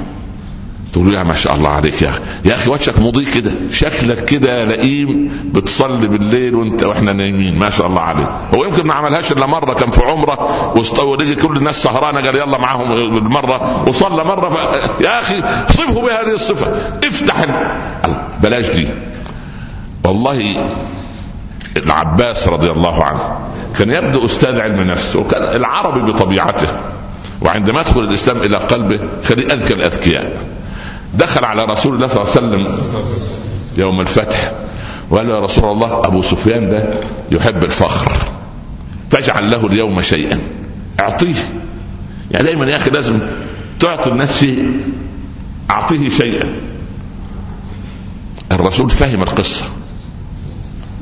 تقول 0.93 1.15
يا 1.15 1.23
ما 1.23 1.35
شاء 1.35 1.55
الله 1.55 1.69
عليك 1.69 2.03
يا 2.03 2.09
أخي. 2.09 2.21
يا 2.45 2.55
أخي 2.55 2.71
وجهك 2.71 2.99
مضيء 2.99 3.27
كده 3.35 3.51
شكلك 3.73 4.25
كده 4.25 4.65
لئيم 4.65 5.31
بتصلي 5.55 6.09
بالليل 6.09 6.55
وانت 6.55 6.83
وإحنا 6.83 7.13
نايمين 7.13 7.59
ما 7.59 7.71
شاء 7.71 7.87
الله 7.87 8.01
عليك. 8.01 8.29
هو 8.55 8.65
يمكن 8.65 8.87
ما 8.87 8.95
عملهاش 8.95 9.33
إلا 9.33 9.47
مرة 9.47 9.75
كان 9.75 9.91
في 9.91 10.03
عمرة 10.03 10.39
ولقي 11.05 11.35
كل 11.35 11.57
الناس 11.57 11.83
سهرانة 11.83 12.21
قال 12.21 12.37
يلا 12.37 12.59
معاهم 12.59 12.93
المرة 12.93 13.85
وصلى 13.89 14.25
مرة 14.25 14.49
ف... 14.49 14.57
يا 15.01 15.21
أخي 15.21 15.43
صفه 15.69 16.03
بهذه 16.03 16.35
الصفة. 16.35 16.67
افتح 17.05 17.47
بلاش 18.43 18.67
دي. 18.67 18.89
والله 20.05 20.57
العباس 21.77 22.49
رضي 22.49 22.71
الله 22.71 23.05
عنه 23.05 23.39
كان 23.79 23.91
يبدو 23.91 24.25
أستاذ 24.27 24.61
علم 24.61 24.81
نفس 24.81 25.17
وكان 25.17 25.43
العربي 25.57 26.13
بطبيعته 26.13 26.69
وعندما 27.43 27.81
يدخل 27.81 28.01
الإسلام 28.01 28.37
إلى 28.39 28.57
قلبه 28.57 29.01
كان 29.29 29.51
اذكى 29.51 29.75
الأذكياء. 29.75 30.47
دخل 31.15 31.45
على 31.45 31.65
رسول 31.65 31.95
الله 31.95 32.07
صلى 32.07 32.23
الله 32.23 32.31
عليه 32.37 32.41
وسلم 32.41 32.79
يوم 33.79 34.01
الفتح 34.01 34.53
وقال 35.11 35.29
يا 35.29 35.41
رسول 35.41 35.73
الله 35.73 36.07
أبو 36.07 36.23
سفيان 36.23 36.69
ده 36.71 36.91
يحب 37.31 37.65
الفخر 37.65 38.13
فاجعل 39.11 39.51
له 39.51 39.67
اليوم 39.67 40.01
شيئا 40.01 40.39
أعطيه. 41.01 41.35
يعني 42.31 42.45
دايما 42.45 42.67
يا 42.67 42.77
أخي 42.77 42.91
لازم 42.91 43.23
تعطي 43.81 44.11
الناس 44.11 44.39
شيء 44.41 44.81
أعطيه 45.71 46.09
شيئا. 46.09 46.61
الرسول 48.53 48.91
فهم 48.91 49.23
القصة. 49.23 49.65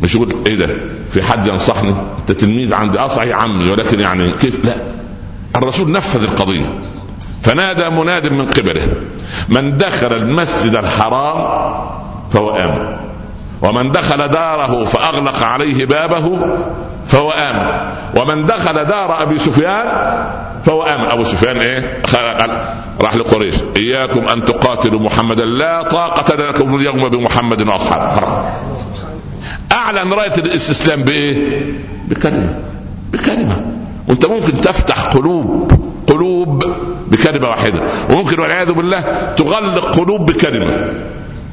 مش 0.03 0.15
يقول 0.15 0.35
إيه 0.47 0.57
ده؟ 0.57 0.69
في 1.11 1.23
حد 1.23 1.47
ينصحني؟ 1.47 1.95
انت 2.21 2.33
تلميذ 2.33 2.75
عندي. 2.75 2.99
آه 2.99 3.09
صحيح 3.09 3.37
عمي 3.37 3.71
ولكن 3.71 4.01
يعني 4.01 4.33
كيف؟ 4.33 4.65
لا. 4.65 4.83
الرسول 5.57 5.93
نفذ 5.93 6.23
القضية. 6.23 6.79
فنادى 7.43 7.89
مناد 7.89 8.27
من 8.27 8.47
قبله. 8.47 8.89
من 9.49 9.77
دخل 9.77 10.13
المسجد 10.13 10.77
الحرام 10.77 11.39
فهو 12.31 12.51
آمن. 12.51 12.97
ومن 13.63 13.93
دخل 13.93 14.29
داره 14.29 14.85
فأغلق 14.85 15.43
عليه 15.43 15.87
بابه 15.87 16.47
فهو 17.07 17.31
آمن. 17.31 17.93
ومن 18.17 18.47
دخل 18.47 18.85
دار 18.85 19.23
أبي 19.23 19.39
سفيان 19.39 19.87
فهو 20.65 20.83
آمن. 20.83 21.05
أبو 21.05 21.25
سفيان 21.25 21.57
إيه؟ 21.57 22.03
راح 23.01 23.17
لقريش. 23.17 23.55
إياكم 23.77 24.29
أن 24.29 24.45
تقاتلوا 24.45 25.01
محمدا. 25.01 25.45
لا 25.45 25.83
طاقة 25.83 26.35
لكم 26.35 26.77
اليوم 26.77 27.09
بمحمد 27.09 27.69
وأصحابه. 27.69 28.45
أعلن 29.73 30.13
راية 30.13 30.33
الاستسلام 30.39 31.03
بإيه؟ 31.03 31.63
بكلمة. 32.09 32.59
بكلمة. 33.13 33.67
وأنت 34.09 34.27
ممكن 34.27 34.61
تفتح 34.61 35.03
قلوب 35.05 35.73
قلوب 36.07 36.65
بكلمة 37.09 37.49
واحدة. 37.49 37.81
وممكن 38.11 38.41
والعياذ 38.41 38.73
بالله 38.73 39.01
تغلق 39.37 39.97
قلوب 39.97 40.31
بكلمة. 40.31 40.93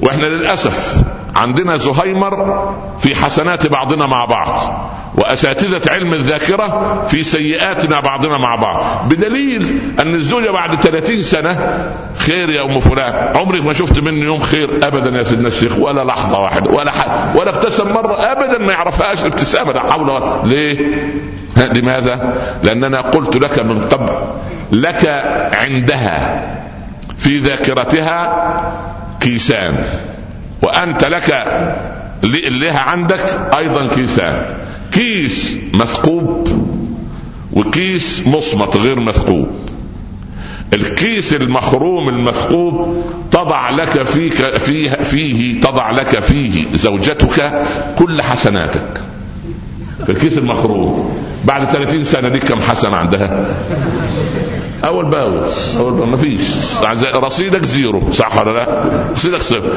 وإحنا 0.01 0.25
للأسف 0.25 1.03
عندنا 1.35 1.77
زهيمر 1.77 2.73
في 2.99 3.15
حسنات 3.15 3.67
بعضنا 3.67 4.07
مع 4.07 4.25
بعض 4.25 4.49
وأساتذة 5.15 5.91
علم 5.91 6.13
الذاكرة 6.13 7.03
في 7.07 7.23
سيئاتنا 7.23 7.99
بعضنا 7.99 8.37
مع 8.37 8.55
بعض 8.55 9.09
بدليل 9.09 9.79
أن 9.99 10.15
الزوجة 10.15 10.51
بعد 10.51 10.81
30 10.81 11.21
سنة 11.21 11.79
خير 12.17 12.49
يا 12.49 12.65
أم 12.65 12.79
فلان 12.79 13.37
عمرك 13.37 13.65
ما 13.65 13.73
شفت 13.73 13.99
مني 13.99 14.21
يوم 14.21 14.39
خير 14.39 14.87
ابدا 14.87 15.17
يا 15.17 15.23
سيدنا 15.23 15.47
الشيخ 15.47 15.77
ولا 15.77 16.03
لحظة 16.03 16.39
واحدة 16.39 16.71
ولا 16.71 16.91
حد 16.91 17.35
ولا 17.35 17.49
ابتسم 17.49 17.89
مرة 17.91 18.31
ابدا 18.31 18.57
ما 18.57 18.73
يعرفهاش 18.73 19.25
ابتسامة 19.25 19.71
لا 19.71 19.79
حول 19.91 20.09
ولا 20.09 20.41
ليه؟ 20.43 20.95
لماذا؟ 21.57 22.33
لأننا 22.63 23.01
قلت 23.01 23.35
لك 23.35 23.59
من 23.59 23.85
قبل 23.85 24.11
لك 24.71 25.05
عندها 25.53 26.45
في 27.17 27.37
ذاكرتها 27.37 28.45
كيسان 29.19 29.83
وأنت 30.61 31.03
لك 31.05 31.29
لها 32.23 32.79
عندك 32.79 33.49
أيضا 33.57 33.87
كيسان. 33.87 34.57
كيس 34.91 35.57
مثقوب 35.73 36.47
وكيس 37.53 38.27
مصمت 38.27 38.77
غير 38.77 38.99
مثقوب 38.99 39.47
الكيس 40.73 41.33
المخروم 41.33 42.09
المثقوب 42.09 43.03
تضع 43.31 43.69
لك 43.69 44.03
فيك 44.03 44.57
فيه, 44.57 44.89
فيه 44.89 45.59
تضع 45.61 45.91
لك 45.91 46.19
فيه 46.19 46.65
زوجتك 46.73 47.61
كل 47.97 48.21
حسناتك. 48.21 49.01
الكيس 50.09 50.37
المخروم. 50.37 51.15
بعد 51.45 51.69
30 51.69 52.03
سنة 52.05 52.29
دي 52.29 52.39
كم 52.39 52.59
حسنة 52.59 52.95
عندها؟ 52.95 53.45
أول 54.85 55.05
باول 55.05 55.41
أول 55.77 55.93
باول 55.93 56.07
ما 56.07 56.17
فيش. 56.17 56.41
رصيدك 57.15 57.65
زيرو. 57.65 58.11
صح 58.11 58.37
ولا 58.37 58.51
لا؟ 58.51 58.83
رصيدك 59.11 59.41
صفر. 59.41 59.69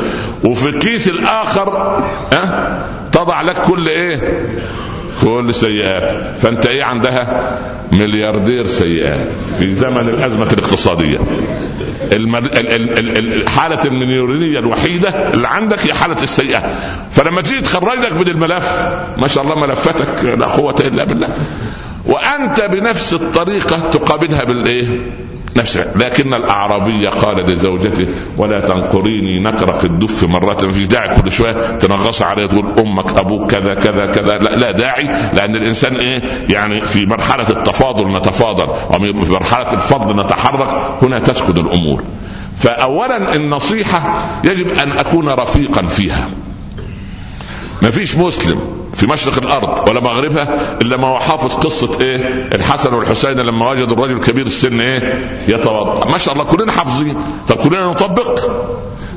وفي 0.44 0.68
الكيس 0.68 1.08
الآخر 1.08 1.96
أه؟ 2.32 2.78
تضع 3.12 3.42
لك 3.42 3.62
كل 3.62 3.88
إيه؟ 3.88 4.44
كل 5.22 5.54
سيئات. 5.54 6.36
فأنت 6.40 6.66
إيه 6.66 6.84
عندها؟ 6.84 7.58
ملياردير 7.92 8.66
سيئات. 8.66 9.26
في 9.58 9.74
زمن 9.74 10.08
الأزمة 10.08 10.48
الاقتصادية. 10.52 11.18
حالة 13.46 13.84
المليونية 13.84 14.58
الوحيدة 14.58 15.08
اللي 15.08 15.48
عندك 15.48 15.86
هي 15.86 15.94
حالة 15.94 16.22
السيئة. 16.22 16.62
فلما 17.10 17.40
تيجي 17.40 17.60
تخرج 17.60 17.98
لك 17.98 18.12
من 18.12 18.28
الملف 18.28 18.88
ما 19.16 19.28
شاء 19.28 19.44
الله 19.44 19.54
ملفاتك 19.54 20.24
لا 20.24 20.46
قوة 20.46 20.74
إلا 20.80 21.04
بالله. 21.04 21.28
وأنت 22.08 22.60
بنفس 22.60 23.14
الطريقة 23.14 23.90
تقابلها 23.90 24.44
بالإيه؟ 24.44 24.84
نفسها 25.56 25.86
لكن 25.96 26.34
الأعرابي 26.34 27.06
قال 27.06 27.36
لزوجته 27.36 28.06
ولا 28.36 28.60
تنقريني 28.60 29.40
نقرق 29.40 29.84
الدف 29.84 30.24
ما 30.24 30.54
فيش 30.54 30.86
داعي 30.86 31.16
كل 31.16 31.30
شوية 31.30 31.52
تنغص 31.52 32.22
عليه 32.22 32.46
تقول 32.46 32.66
أمك 32.78 33.18
أبوك 33.18 33.50
كذا 33.50 33.74
كذا 33.74 34.06
كذا. 34.06 34.38
لا, 34.38 34.56
لا 34.56 34.70
داعي 34.70 35.04
لأن 35.34 35.56
الإنسان 35.56 35.96
إيه؟ 35.96 36.22
يعني 36.48 36.80
في 36.80 37.06
مرحلة 37.06 37.50
التفاضل 37.50 38.16
نتفاضل 38.16 38.68
وفي 38.90 39.32
مرحلة 39.32 39.72
الفضل 39.72 40.20
نتحرك 40.20 40.96
هنا 41.02 41.18
تسكن 41.18 41.56
الأمور. 41.56 42.04
فأولا 42.60 43.34
النصيحة 43.34 44.18
يجب 44.44 44.68
أن 44.78 44.92
أكون 44.92 45.28
رفيقا 45.28 45.86
فيها. 45.86 46.28
ما 47.82 47.90
فيش 47.90 48.16
مسلم 48.16 48.77
في 48.94 49.06
مشرق 49.06 49.42
الأرض 49.42 49.88
ولا 49.88 50.00
مغربها 50.00 50.48
إلا 50.82 50.96
ما 50.96 51.06
هو 51.06 51.18
حافظ 51.18 51.54
قصة 51.54 52.00
إيه؟ 52.00 52.48
الحسن 52.54 52.94
والحسين 52.94 53.32
لما 53.32 53.70
وجدوا 53.70 53.96
الرجل 53.96 54.18
كبير 54.20 54.46
السن 54.46 54.80
إيه؟ 54.80 55.30
يتوضأ. 55.48 56.10
ما 56.10 56.18
شاء 56.18 56.34
الله 56.34 56.44
كلنا 56.44 56.72
حافظين. 56.72 57.16
طب 57.48 57.56
كلنا 57.56 57.86
نطبق؟ 57.86 58.40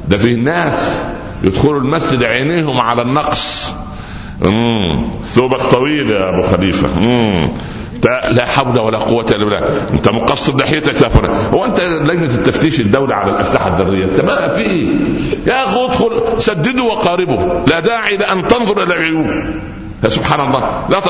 ده 0.08 0.18
في 0.18 0.36
ناس 0.36 1.04
يدخلوا 1.44 1.80
المسجد 1.80 2.24
عينيهم 2.24 2.80
على 2.80 3.02
النقص. 3.02 3.74
ثوبك 5.26 5.62
طويل 5.62 6.10
يا 6.10 6.30
أبو 6.30 6.42
خليفة. 6.42 7.00
مم. 7.00 7.50
لا 8.06 8.46
حول 8.46 8.80
ولا 8.80 8.98
قوة 8.98 9.26
إلا 9.32 9.46
بالله. 9.46 9.88
أنت 9.94 10.10
مقصر 10.10 10.56
يا 11.02 11.10
فلان 11.10 11.32
هو 11.54 11.66
أنت 11.66 11.80
لجنة 11.80 12.26
التفتيش 12.26 12.80
الدولة 12.80 13.16
على 13.16 13.32
الأسلحة 13.32 13.68
الذرية. 13.68 14.06
أنت 14.06 14.22
ما 14.22 14.48
في. 14.48 14.62
إيه؟ 14.62 14.88
يا 15.48 15.66
أخي 15.66 15.86
ادخل 15.86 16.42
سدده 16.42 16.84
وقاربه 16.84 17.64
لا 17.68 17.80
داعي 17.80 18.18
لأن 18.18 18.48
تنظر 18.48 18.84
إلى 18.84 18.94
العيوب. 18.94 19.28
يا 20.04 20.10
سبحان 20.10 20.48
الله. 20.48 20.88
لا 20.90 21.00
ت... 21.00 21.08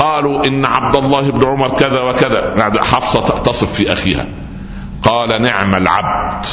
قالوا 0.00 0.46
إن 0.46 0.64
عبد 0.64 0.96
الله 0.96 1.30
بن 1.30 1.44
عمر 1.44 1.68
كذا 1.68 2.00
وكذا. 2.00 2.72
حفصة 2.82 3.38
تصف 3.38 3.72
في 3.72 3.92
أخيها. 3.92 4.26
قال 5.02 5.42
نعم 5.42 5.74
العبد 5.74 6.46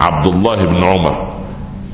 عبد 0.00 0.26
الله 0.26 0.64
بن 0.64 0.84
عمر. 0.84 1.41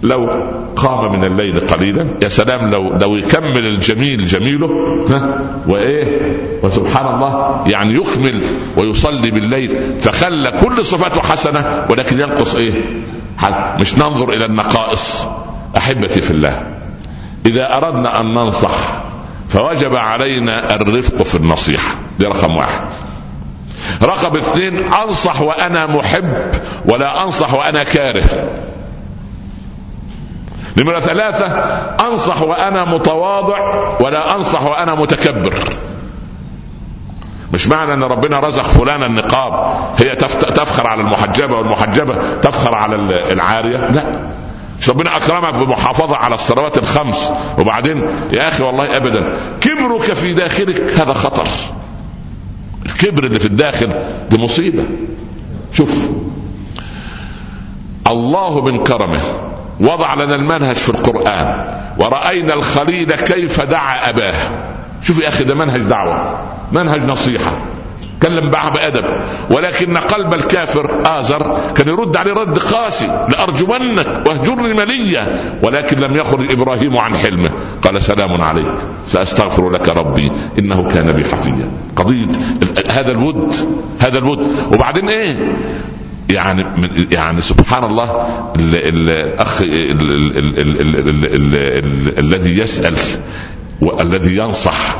لو 0.02 0.30
قام 0.76 1.12
من 1.12 1.24
الليل 1.24 1.60
قليلا 1.60 2.06
يا 2.22 2.28
سلام 2.28 2.70
لو 2.70 2.96
لو 2.96 3.16
يكمل 3.16 3.66
الجميل 3.66 4.26
جميله 4.26 4.66
ها 5.10 5.40
وإيه 5.66 6.36
وسبحان 6.62 7.14
الله 7.14 7.64
يعني 7.66 7.94
يكمل 7.94 8.40
ويصلي 8.76 9.30
بالليل 9.30 9.94
فخلى 10.00 10.50
كل 10.50 10.84
صفاته 10.84 11.20
حسنة 11.20 11.86
ولكن 11.90 12.20
ينقص 12.20 12.54
إيه؟ 12.54 12.72
مش 13.80 13.94
ننظر 13.94 14.32
إلى 14.32 14.44
النقائص. 14.44 15.26
أحبتي 15.76 16.20
في 16.20 16.30
الله 16.30 16.66
إذا 17.46 17.76
أردنا 17.76 18.20
أن 18.20 18.34
ننصح 18.34 18.76
فوجب 19.48 19.96
علينا 19.96 20.74
الرفق 20.74 21.22
في 21.22 21.34
النصيحة. 21.34 21.94
دي 22.18 22.26
رقم 22.26 22.56
واحد. 22.56 22.80
رقم 24.02 24.36
اثنين 24.36 24.92
أنصح 24.92 25.40
وأنا 25.40 25.86
محب 25.86 26.36
ولا 26.84 27.24
أنصح 27.24 27.54
وأنا 27.54 27.82
كاره. 27.82 28.24
نمرة 30.78 31.00
ثلاثة 31.00 31.46
أنصح 32.08 32.42
وأنا 32.42 32.84
متواضع 32.84 33.58
ولا 34.00 34.36
أنصح 34.36 34.62
وأنا 34.62 34.94
متكبر. 34.94 35.54
مش 37.52 37.66
معنى 37.68 37.92
إن 37.94 38.02
ربنا 38.02 38.40
رزق 38.40 38.62
فلان 38.62 39.02
النقاب 39.02 39.76
هي 39.98 40.16
تفخر 40.16 40.86
على 40.86 41.00
المحجبة 41.00 41.56
والمحجبة 41.56 42.14
تفخر 42.42 42.74
على 42.74 42.96
العارية؟ 43.32 43.76
لا. 43.76 44.20
مش 44.80 44.90
ربنا 44.90 45.16
أكرمك 45.16 45.54
بمحافظة 45.54 46.16
على 46.16 46.34
الصلوات 46.34 46.78
الخمس 46.78 47.32
وبعدين 47.58 48.06
يا 48.38 48.48
أخي 48.48 48.62
والله 48.62 48.96
ابدا 48.96 49.32
كبرك 49.60 50.00
في 50.12 50.34
داخلك 50.34 50.90
هذا 51.00 51.12
خطر. 51.12 51.46
الكبر 52.86 53.24
اللي 53.24 53.38
في 53.40 53.46
الداخل 53.46 53.92
دي 54.30 54.38
مصيبة. 54.38 54.84
شوف 55.72 56.08
الله 58.06 58.64
من 58.64 58.84
كرمه 58.84 59.20
وضع 59.80 60.14
لنا 60.14 60.34
المنهج 60.34 60.76
في 60.76 60.88
القرآن. 60.88 61.78
ورأينا 61.98 62.54
الخليل 62.54 63.12
كيف 63.12 63.60
دعا 63.60 64.10
أباه. 64.10 64.34
شوف 65.02 65.22
يا 65.22 65.28
أخي 65.28 65.44
ده 65.44 65.54
منهج 65.54 65.80
دعوة 65.80 66.40
منهج 66.72 67.02
نصيحة. 67.02 67.52
كلم 68.22 68.50
معه 68.50 68.70
بأدب 68.70 69.04
ولكن 69.50 69.96
قلب 69.96 70.34
الكافر 70.34 71.02
آزر 71.06 71.60
كان 71.74 71.88
يرد 71.88 72.16
عليه 72.16 72.32
رد 72.32 72.58
قاسي. 72.58 73.06
لأرجمنك 73.28 74.22
واهجرني 74.26 74.74
مليا. 74.74 75.26
ولكن 75.62 75.98
لم 75.98 76.16
يخرج 76.16 76.52
إبراهيم 76.52 76.96
عن 76.96 77.16
حلمه. 77.16 77.50
قال 77.82 78.02
سلام 78.02 78.42
عليك. 78.42 78.72
سأستغفر 79.06 79.70
لك 79.70 79.88
ربي. 79.88 80.32
إنه 80.58 80.88
كان 80.88 81.12
بي 81.12 81.24
حفيا. 81.24 81.70
قضية 81.96 82.26
هذا 82.90 83.10
الود 83.10 83.54
هذا 84.00 84.18
الود. 84.18 84.46
وبعدين 84.72 85.08
إيه؟ 85.08 85.52
يعني 86.30 86.64
يعني 87.12 87.40
سبحان 87.40 87.84
الله 87.84 88.26
الاخ 88.58 89.62
الذي 92.18 92.58
يسأل 92.58 92.96
والذي 93.80 94.36
ينصح. 94.36 94.96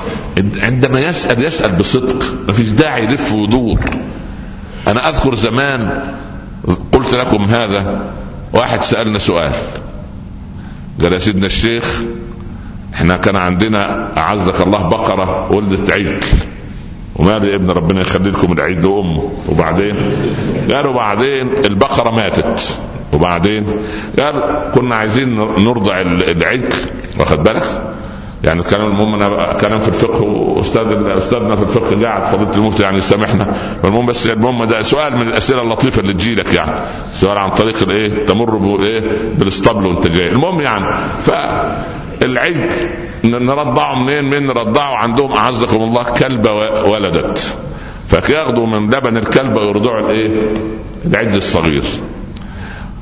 عندما 0.63 1.01
يسأل 1.01 1.45
يسأل 1.45 1.73
بصدق. 1.73 2.25
ما 2.47 2.53
فيش 2.53 2.69
داعي 2.69 3.05
يلف 3.05 3.33
ويدور 3.33 3.79
أنا 4.89 5.09
أذكر 5.09 5.35
زمان 5.35 6.03
قلت 6.93 7.15
لكم 7.15 7.45
هذا 7.45 8.13
واحد 8.53 8.83
سألنا 8.83 9.19
سؤال. 9.19 9.53
قال 11.03 11.13
يا 11.13 11.19
سيدنا 11.19 11.47
الشيخ 11.47 12.03
إحنا 12.95 13.17
كان 13.17 13.37
عندنا 13.37 14.13
أعزك 14.19 14.61
الله 14.61 14.79
بقرة 14.79 15.53
ولدت 15.53 15.91
عجل 15.91 16.21
ومال 17.19 17.45
يا 17.45 17.55
ابن 17.57 17.71
ربنا 17.71 18.01
يخلي 18.01 18.31
لكم 18.31 18.53
العيد 18.53 18.85
لأمه. 18.87 19.31
وبعدين؟ 19.49 19.95
قالوا 20.73 20.93
بعدين 20.93 21.53
البقرة 21.65 22.11
ماتت. 22.11 22.79
وبعدين؟ 23.13 23.67
قال 24.19 24.65
كنا 24.75 24.95
عايزين 24.95 25.39
نرضع 25.39 26.01
العجل. 26.01 26.69
واخد 27.21 27.43
بالك؟ 27.43 27.95
يعني 28.45 28.63
كان 28.63 28.81
المهم 28.81 29.15
أنا 29.15 29.53
كلام 29.53 29.79
في 29.79 29.89
الفقه 29.89 30.23
واستاذ 30.23 30.87
أستاذنا 31.07 31.57
في 31.57 31.63
الفقه 31.63 32.03
قاعد 32.03 32.25
فضيلة 32.25 32.55
المفتي 32.57 32.83
يعني 32.83 32.99
يسامحنا 32.99 33.55
المهم 33.85 34.07
بس 34.07 34.27
المهم 34.27 34.65
ده 34.65 34.83
سؤال 34.83 35.17
من 35.17 35.29
الأسئلة 35.29 35.63
اللطيفة 35.63 36.01
اللي 36.01 36.13
تجيلك 36.13 36.55
يعني. 36.55 36.81
سؤال 37.13 37.39
عن 37.39 37.51
طريق 37.51 37.83
الإيه؟ 37.83 38.27
تمر 38.27 38.57
بالايه 38.57 39.03
بالاسطبل 39.39 39.87
وانت 39.87 40.07
جاي. 40.07 40.29
المهم 40.29 40.61
يعني 40.61 40.85
فالعجل 42.21 42.71
نرضعه 43.25 43.95
منين؟ 43.95 44.25
من 44.25 44.47
نرضعه 44.47 44.95
عندهم 44.95 45.33
أعزكم 45.33 45.77
الله 45.77 46.03
كلبه 46.03 46.53
ولدت. 46.85 47.59
فياخذوا 48.09 48.67
من 48.67 48.87
لبن 48.87 49.17
الكلبه 49.17 49.61
ويرضعوا 49.61 50.01
الإيه؟ 50.11 50.31
العجل 51.07 51.37
الصغير. 51.37 51.83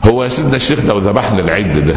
هو 0.05 0.24
يا 0.24 0.29
سيدنا 0.29 0.57
الشيخ 0.57 0.79
لو 0.85 0.98
ذبحنا 0.98 1.40
العجل 1.40 1.85
ده 1.85 1.96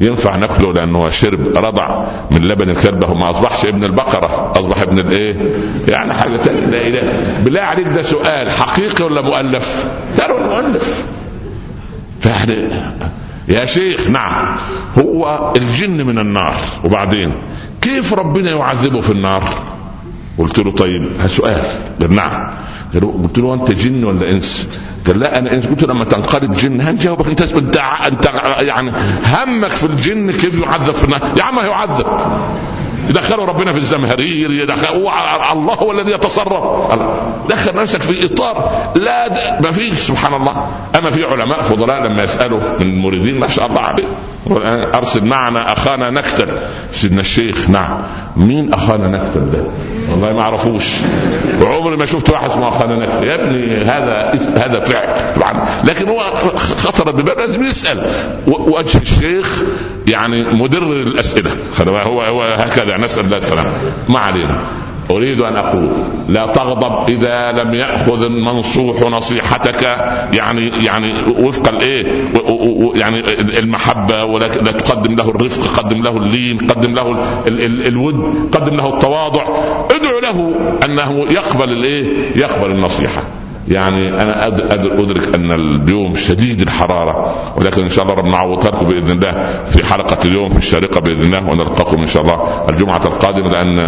ينفع 0.00 0.36
ناكله 0.36 0.72
لأنه 0.72 1.08
شرب 1.08 1.56
رضع 1.56 2.04
من 2.30 2.40
لبن 2.48 2.70
الكلبه 2.70 3.10
وما 3.10 3.30
أصبحش 3.30 3.64
ابن 3.64 3.84
البقرة 3.84 4.52
أصبح 4.56 4.82
ابن 4.82 4.98
الإيه؟ 4.98 5.36
يعني 5.88 6.14
حاجة 6.14 6.36
تانية. 6.36 6.60
لا 6.66 6.86
إله. 6.86 7.12
بالله 7.44 7.60
عليك 7.60 7.86
ده 7.88 8.02
سؤال 8.02 8.50
حقيقي 8.50 9.04
ولا 9.04 9.20
مؤلف؟ 9.20 9.86
ترى 10.16 10.34
مؤلف 10.48 11.04
فيعني 12.20 12.68
يا 13.48 13.64
شيخ 13.64 14.08
نعم. 14.10 14.56
هو 14.98 15.52
الجن 15.56 16.06
من 16.06 16.18
النار. 16.18 16.54
وبعدين 16.84 17.32
كيف 17.80 18.14
ربنا 18.14 18.50
يعذبه 18.50 19.00
في 19.00 19.10
النار؟ 19.10 19.54
قلت 20.38 20.58
له 20.58 20.72
طيب 20.72 21.08
سؤال. 21.26 21.62
قال 22.00 22.14
نعم. 22.14 22.50
قلت 22.94 23.38
له 23.38 23.54
أنت 23.54 23.72
جن 23.72 24.04
ولا 24.04 24.30
إنس؟ 24.30 24.68
قال 25.06 25.18
لا 25.18 25.38
أنا 25.38 25.52
إنس. 25.54 25.66
قلت 25.66 25.82
له 25.82 25.94
لما 25.94 26.04
تنقلب 26.04 26.54
جن 26.54 26.80
هنجاوبك 26.80 27.26
أنت 27.26 27.42
أنت 28.06 28.30
يعني 28.60 28.92
همك 29.24 29.70
في 29.70 29.86
الجن 29.86 30.30
كيف 30.30 30.58
يعذب 30.58 30.94
في 30.94 31.04
النار؟ 31.04 31.20
يا 31.38 31.42
عم 31.42 31.58
هيعذب 31.58 32.06
يدخلوا 33.08 33.46
ربنا 33.46 33.72
في 33.72 33.78
الزمهرير 33.78 34.52
يدخل 34.52 34.96
الله 35.52 35.74
هو 35.74 35.92
الذي 35.92 36.12
يتصرف. 36.12 36.64
دخل 37.48 37.74
نفسك 37.74 38.02
في 38.02 38.24
إطار 38.24 38.70
لا 38.94 39.28
ما 39.60 39.72
فيش 39.72 39.98
سبحان 39.98 40.34
الله. 40.34 40.68
أما 40.98 41.10
في 41.10 41.24
علماء 41.24 41.62
فضلاء 41.62 42.02
لما 42.02 42.24
يسألوا 42.24 42.60
من 42.80 42.86
المريدين 42.86 43.38
ما 43.38 43.48
شاء 43.48 43.66
الله 43.66 43.80
عليه. 43.80 44.04
ارسل 44.94 45.24
معنا 45.24 45.72
أخانا 45.72 46.10
نكتل. 46.10 46.48
سيدنا 46.92 47.20
الشيخ 47.20 47.70
نعم. 47.70 47.98
مين 48.36 48.74
أخانا 48.74 49.08
نكتل 49.08 49.50
ده؟ 49.50 49.58
والله 50.10 50.32
ما 50.32 50.40
أعرفوش. 50.40 50.84
وعمري 51.60 51.96
ما 51.96 52.06
شفت 52.06 52.30
واحد 52.30 52.50
اسمه 52.50 52.68
أخانا 52.68 52.96
نكتل. 52.96 53.28
يا 53.28 53.34
ابني 53.34 53.76
هذا 53.76 54.32
هذا 54.56 54.80
فعل 54.80 55.34
طبعا. 55.36 55.68
لكن 55.84 56.08
هو 56.08 56.18
خطر 56.56 57.10
ببال. 57.10 57.36
لازم 57.36 57.62
يسأل. 57.62 58.10
وجه 58.46 58.98
الشيخ 58.98 59.62
يعني 60.06 60.44
مدر 60.44 60.82
الأسئلة. 60.82 61.50
هو 61.80 62.22
هو 62.22 62.42
هكذا. 62.42 62.96
نسأل 62.96 63.24
الله 63.24 63.36
السلامة. 63.36 63.72
ما 64.08 64.18
علينا. 64.18 64.58
أريد 65.10 65.40
أن 65.40 65.56
أقول 65.56 65.88
لا 66.28 66.46
تغضب 66.46 67.08
إذا 67.08 67.52
لم 67.52 67.74
يأخذ 67.74 68.22
المنصوح 68.22 69.02
نصيحتك. 69.02 69.82
يعني 70.32 70.70
يعني 70.84 71.12
وفق 71.38 71.68
الإيه؟ 71.68 72.12
يعني 72.94 73.22
المحبة 73.58 74.24
ولا 74.24 74.48
تقدم 74.48 75.16
له 75.16 75.30
الرفق 75.30 75.80
قدم 75.80 76.02
له 76.02 76.16
اللين 76.16 76.58
قدم 76.58 76.94
له 76.94 77.10
ال 77.46 77.64
ال 77.64 77.86
الود 77.86 78.48
قدم 78.52 78.76
له 78.76 78.94
التواضع. 78.94 79.42
ادعو 79.90 80.20
له 80.20 80.54
أنه 80.84 81.32
يقبل 81.32 81.68
الإيه؟ 81.72 82.32
يقبل 82.36 82.70
النصيحة. 82.70 83.22
يعني 83.70 84.22
أنا 84.22 84.46
أدرك 84.46 85.34
أن 85.34 85.52
اليوم 85.52 86.14
شديد 86.14 86.60
الحرارة 86.60 87.34
ولكن 87.56 87.82
إن 87.82 87.88
شاء 87.88 88.04
الله 88.04 88.14
ربنا 88.14 88.32
نعوضها 88.32 88.82
بإذن 88.82 89.10
الله 89.10 89.62
في 89.66 89.86
حلقة 89.86 90.18
اليوم 90.24 90.48
في 90.48 90.56
الشارقه 90.56 91.00
بإذن 91.00 91.22
الله 91.22 91.50
ونلقاكم 91.50 92.00
إن 92.00 92.06
شاء 92.06 92.22
الله 92.22 92.68
الجمعة 92.68 93.00
القادمة 93.04 93.48
لأن 93.48 93.78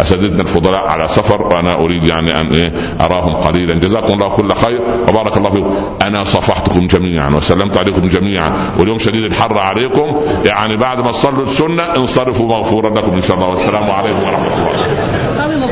أساتذتنا 0.00 0.42
الفضلاء 0.42 0.80
على 0.80 1.08
سفر 1.08 1.42
وأنا 1.42 1.74
أريد 1.74 2.04
يعني 2.04 2.40
أن 2.40 2.52
إيه 2.52 2.72
أراهم 3.00 3.34
قليلا. 3.34 3.74
جزاكم 3.74 4.12
الله 4.12 4.28
كل 4.28 4.54
خير 4.54 4.82
وبارك 5.08 5.36
الله 5.36 5.50
فيكم. 5.50 5.74
أنا 6.02 6.24
صفحتكم 6.24 6.86
جميعا 6.86 7.30
وسلمت 7.30 7.76
عليكم 7.76 8.08
جميعا. 8.08 8.52
واليوم 8.78 8.98
شديد 8.98 9.24
الحر 9.24 9.58
عليكم. 9.58 10.20
يعني 10.44 10.76
بعد 10.76 11.00
ما 11.00 11.10
تصلوا 11.10 11.42
السنة 11.42 11.82
انصرفوا 11.82 12.46
مغفورا 12.46 12.90
لكم 12.90 13.12
إن 13.12 13.22
شاء 13.22 13.36
الله. 13.36 13.48
والسلام 13.48 13.90
عليكم 13.90 14.18
ورحمة 14.18 14.46
الله. 14.46 15.66